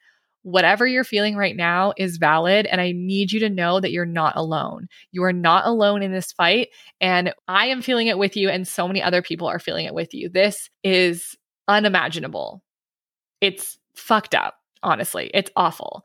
whatever 0.44 0.86
you're 0.86 1.04
feeling 1.04 1.36
right 1.36 1.56
now 1.56 1.94
is 1.96 2.18
valid. 2.18 2.66
And 2.66 2.80
I 2.80 2.92
need 2.92 3.32
you 3.32 3.40
to 3.40 3.50
know 3.50 3.80
that 3.80 3.90
you're 3.90 4.04
not 4.04 4.36
alone. 4.36 4.88
You 5.10 5.24
are 5.24 5.32
not 5.32 5.66
alone 5.66 6.02
in 6.02 6.12
this 6.12 6.32
fight. 6.32 6.68
And 7.00 7.32
I 7.48 7.66
am 7.66 7.82
feeling 7.82 8.06
it 8.06 8.18
with 8.18 8.36
you, 8.36 8.50
and 8.50 8.68
so 8.68 8.86
many 8.86 9.02
other 9.02 9.22
people 9.22 9.48
are 9.48 9.58
feeling 9.58 9.86
it 9.86 9.94
with 9.94 10.14
you. 10.14 10.28
This 10.28 10.68
is 10.84 11.34
unimaginable. 11.66 12.62
It's 13.40 13.78
fucked 13.96 14.34
up, 14.34 14.54
honestly. 14.82 15.30
It's 15.32 15.50
awful. 15.56 16.04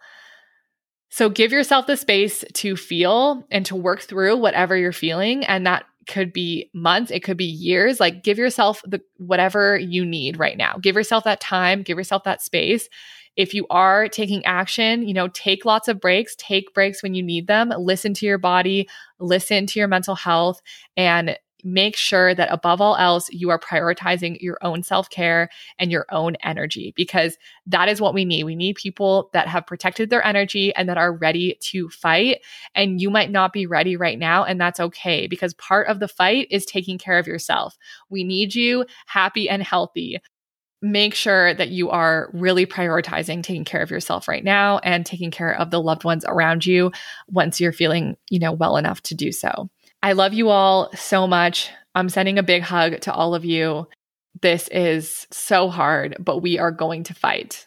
So 1.10 1.30
give 1.30 1.52
yourself 1.52 1.86
the 1.86 1.98
space 1.98 2.46
to 2.54 2.78
feel 2.78 3.46
and 3.52 3.66
to 3.66 3.76
work 3.76 4.02
through 4.02 4.38
whatever 4.38 4.78
you're 4.78 4.94
feeling. 4.94 5.44
And 5.44 5.66
that 5.68 5.84
could 6.08 6.34
be 6.34 6.70
months, 6.74 7.12
it 7.12 7.24
could 7.24 7.38
be 7.38 7.46
years. 7.46 8.00
Like 8.00 8.24
give 8.24 8.38
yourself 8.38 8.82
the 8.86 9.02
whatever 9.18 9.78
you 9.78 10.06
need 10.06 10.40
right 10.40 10.58
now. 10.58 10.78
Give 10.82 10.96
yourself 10.96 11.24
that 11.26 11.42
time, 11.42 11.84
give 11.84 11.98
yourself 11.98 12.24
that 12.24 12.42
space 12.42 12.90
if 13.40 13.54
you 13.54 13.66
are 13.70 14.10
taking 14.10 14.44
action, 14.46 15.08
you 15.08 15.14
know, 15.14 15.30
take 15.30 15.64
lots 15.64 15.88
of 15.88 16.02
breaks, 16.02 16.36
take 16.38 16.74
breaks 16.74 17.02
when 17.02 17.14
you 17.14 17.24
need 17.24 17.48
them, 17.48 17.72
listen 17.78 18.14
to 18.16 18.26
your 18.26 18.38
body, 18.38 18.90
listen 19.18 19.66
to 19.66 19.80
your 19.80 19.88
mental 19.88 20.14
health, 20.14 20.62
and 20.98 21.38
make 21.64 21.96
sure 21.96 22.34
that 22.34 22.52
above 22.52 22.82
all 22.82 22.96
else, 22.96 23.30
you 23.32 23.50
are 23.50 23.60
prioritizing 23.60 24.42
your 24.42 24.58
own 24.62 24.84
self 24.84 25.10
care 25.10 25.50
and 25.78 25.92
your 25.92 26.06
own 26.12 26.36
energy 26.44 26.94
because 26.96 27.38
that 27.68 27.90
is 27.90 28.02
what 28.02 28.14
we 28.14 28.26
need. 28.26 28.44
We 28.44 28.56
need 28.56 28.76
people 28.76 29.30
that 29.34 29.48
have 29.48 29.68
protected 29.68 30.10
their 30.10 30.26
energy 30.26 30.74
and 30.76 30.88
that 30.90 30.98
are 30.98 31.14
ready 31.14 31.58
to 31.72 31.90
fight. 31.90 32.42
And 32.76 33.02
you 33.02 33.10
might 33.10 33.32
not 33.32 33.54
be 33.54 33.66
ready 33.66 33.96
right 33.96 34.18
now, 34.18 34.44
and 34.44 34.60
that's 34.60 34.80
okay 34.80 35.28
because 35.28 35.54
part 35.56 35.88
of 35.88 36.00
the 36.00 36.08
fight 36.08 36.48
is 36.50 36.66
taking 36.66 36.98
care 36.98 37.18
of 37.18 37.28
yourself. 37.28 37.78
We 38.10 38.24
need 38.24 38.56
you 38.56 38.86
happy 39.08 39.50
and 39.50 39.64
healthy 39.64 40.20
make 40.82 41.14
sure 41.14 41.54
that 41.54 41.70
you 41.70 41.90
are 41.90 42.30
really 42.34 42.66
prioritizing 42.66 43.44
taking 43.44 43.66
care 43.66 43.82
of 43.82 43.92
yourself 43.92 44.28
right 44.28 44.44
now 44.44 44.78
and 44.80 45.06
taking 45.06 45.32
care 45.32 45.54
of 45.54 45.72
the 45.72 45.82
loved 45.82 46.04
ones 46.04 46.24
around 46.26 46.66
you 46.66 46.92
once 47.28 47.60
you're 47.60 47.74
feeling, 47.74 48.16
you 48.30 48.40
know, 48.40 48.54
well 48.54 48.78
enough 48.78 49.02
to 49.02 49.16
do 49.16 49.32
so. 49.32 49.70
I 50.02 50.14
love 50.14 50.34
you 50.34 50.50
all 50.50 50.90
so 50.96 51.28
much. 51.28 51.70
I'm 51.96 52.10
sending 52.10 52.38
a 52.38 52.44
big 52.44 52.64
hug 52.64 53.02
to 53.02 53.14
all 53.14 53.36
of 53.36 53.44
you. 53.44 53.88
This 54.42 54.68
is 54.70 55.28
so 55.32 55.70
hard, 55.70 56.16
but 56.20 56.40
we 56.40 56.58
are 56.58 56.72
going 56.72 57.04
to 57.06 57.14
fight. 57.14 57.66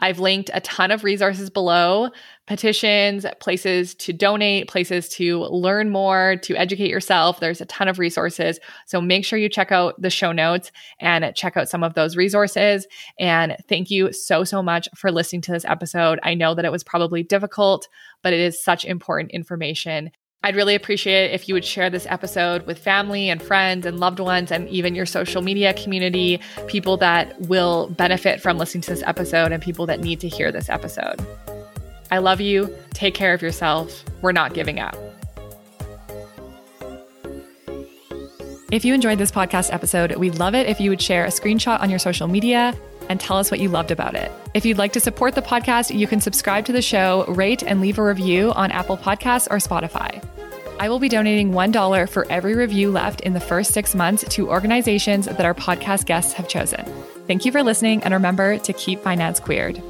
I've 0.00 0.18
linked 0.18 0.50
a 0.52 0.60
ton 0.60 0.90
of 0.90 1.04
resources 1.04 1.50
below 1.50 2.08
petitions, 2.46 3.26
places 3.38 3.94
to 3.96 4.12
donate, 4.12 4.66
places 4.66 5.08
to 5.10 5.40
learn 5.44 5.90
more, 5.90 6.36
to 6.42 6.56
educate 6.56 6.88
yourself. 6.88 7.38
There's 7.38 7.60
a 7.60 7.66
ton 7.66 7.86
of 7.86 7.98
resources. 7.98 8.58
So 8.86 9.00
make 9.00 9.24
sure 9.24 9.38
you 9.38 9.48
check 9.48 9.70
out 9.70 10.00
the 10.00 10.10
show 10.10 10.32
notes 10.32 10.72
and 11.00 11.32
check 11.36 11.56
out 11.56 11.68
some 11.68 11.84
of 11.84 11.94
those 11.94 12.16
resources. 12.16 12.86
And 13.18 13.56
thank 13.68 13.90
you 13.90 14.12
so, 14.12 14.42
so 14.42 14.62
much 14.62 14.88
for 14.96 15.12
listening 15.12 15.42
to 15.42 15.52
this 15.52 15.66
episode. 15.66 16.18
I 16.22 16.34
know 16.34 16.54
that 16.54 16.64
it 16.64 16.72
was 16.72 16.82
probably 16.82 17.22
difficult, 17.22 17.86
but 18.22 18.32
it 18.32 18.40
is 18.40 18.62
such 18.62 18.84
important 18.84 19.32
information. 19.32 20.10
I'd 20.42 20.56
really 20.56 20.74
appreciate 20.74 21.30
it 21.30 21.34
if 21.34 21.48
you 21.48 21.54
would 21.54 21.66
share 21.66 21.90
this 21.90 22.06
episode 22.08 22.66
with 22.66 22.78
family 22.78 23.28
and 23.28 23.42
friends 23.42 23.84
and 23.84 24.00
loved 24.00 24.20
ones 24.20 24.50
and 24.50 24.66
even 24.70 24.94
your 24.94 25.04
social 25.04 25.42
media 25.42 25.74
community, 25.74 26.40
people 26.66 26.96
that 26.96 27.38
will 27.42 27.88
benefit 27.90 28.40
from 28.40 28.56
listening 28.56 28.80
to 28.82 28.90
this 28.90 29.02
episode 29.02 29.52
and 29.52 29.62
people 29.62 29.84
that 29.84 30.00
need 30.00 30.18
to 30.20 30.28
hear 30.28 30.50
this 30.50 30.70
episode. 30.70 31.20
I 32.10 32.18
love 32.18 32.40
you. 32.40 32.74
Take 32.94 33.12
care 33.12 33.34
of 33.34 33.42
yourself. 33.42 34.02
We're 34.22 34.32
not 34.32 34.54
giving 34.54 34.80
up. 34.80 34.96
If 38.72 38.84
you 38.84 38.94
enjoyed 38.94 39.18
this 39.18 39.30
podcast 39.30 39.70
episode, 39.74 40.16
we'd 40.16 40.38
love 40.38 40.54
it 40.54 40.68
if 40.68 40.80
you 40.80 40.88
would 40.88 41.02
share 41.02 41.26
a 41.26 41.28
screenshot 41.28 41.80
on 41.82 41.90
your 41.90 41.98
social 41.98 42.28
media 42.28 42.74
and 43.08 43.20
tell 43.20 43.36
us 43.36 43.50
what 43.50 43.60
you 43.60 43.68
loved 43.68 43.90
about 43.90 44.14
it. 44.14 44.30
If 44.54 44.64
you'd 44.64 44.78
like 44.78 44.92
to 44.94 45.00
support 45.00 45.34
the 45.34 45.42
podcast, 45.42 45.96
you 45.96 46.06
can 46.06 46.20
subscribe 46.20 46.64
to 46.66 46.72
the 46.72 46.82
show, 46.82 47.24
rate, 47.26 47.62
and 47.62 47.80
leave 47.80 47.98
a 47.98 48.04
review 48.04 48.52
on 48.52 48.70
Apple 48.70 48.96
Podcasts 48.96 49.48
or 49.50 49.56
Spotify. 49.56 50.24
I 50.78 50.88
will 50.88 50.98
be 50.98 51.10
donating 51.10 51.52
$1 51.52 52.08
for 52.08 52.26
every 52.30 52.54
review 52.54 52.90
left 52.90 53.20
in 53.20 53.34
the 53.34 53.40
first 53.40 53.72
six 53.72 53.94
months 53.94 54.24
to 54.30 54.48
organizations 54.48 55.26
that 55.26 55.44
our 55.44 55.54
podcast 55.54 56.06
guests 56.06 56.32
have 56.32 56.48
chosen. 56.48 56.84
Thank 57.26 57.44
you 57.44 57.52
for 57.52 57.62
listening, 57.62 58.02
and 58.02 58.14
remember 58.14 58.58
to 58.58 58.72
keep 58.72 59.00
finance 59.00 59.40
queered. 59.40 59.82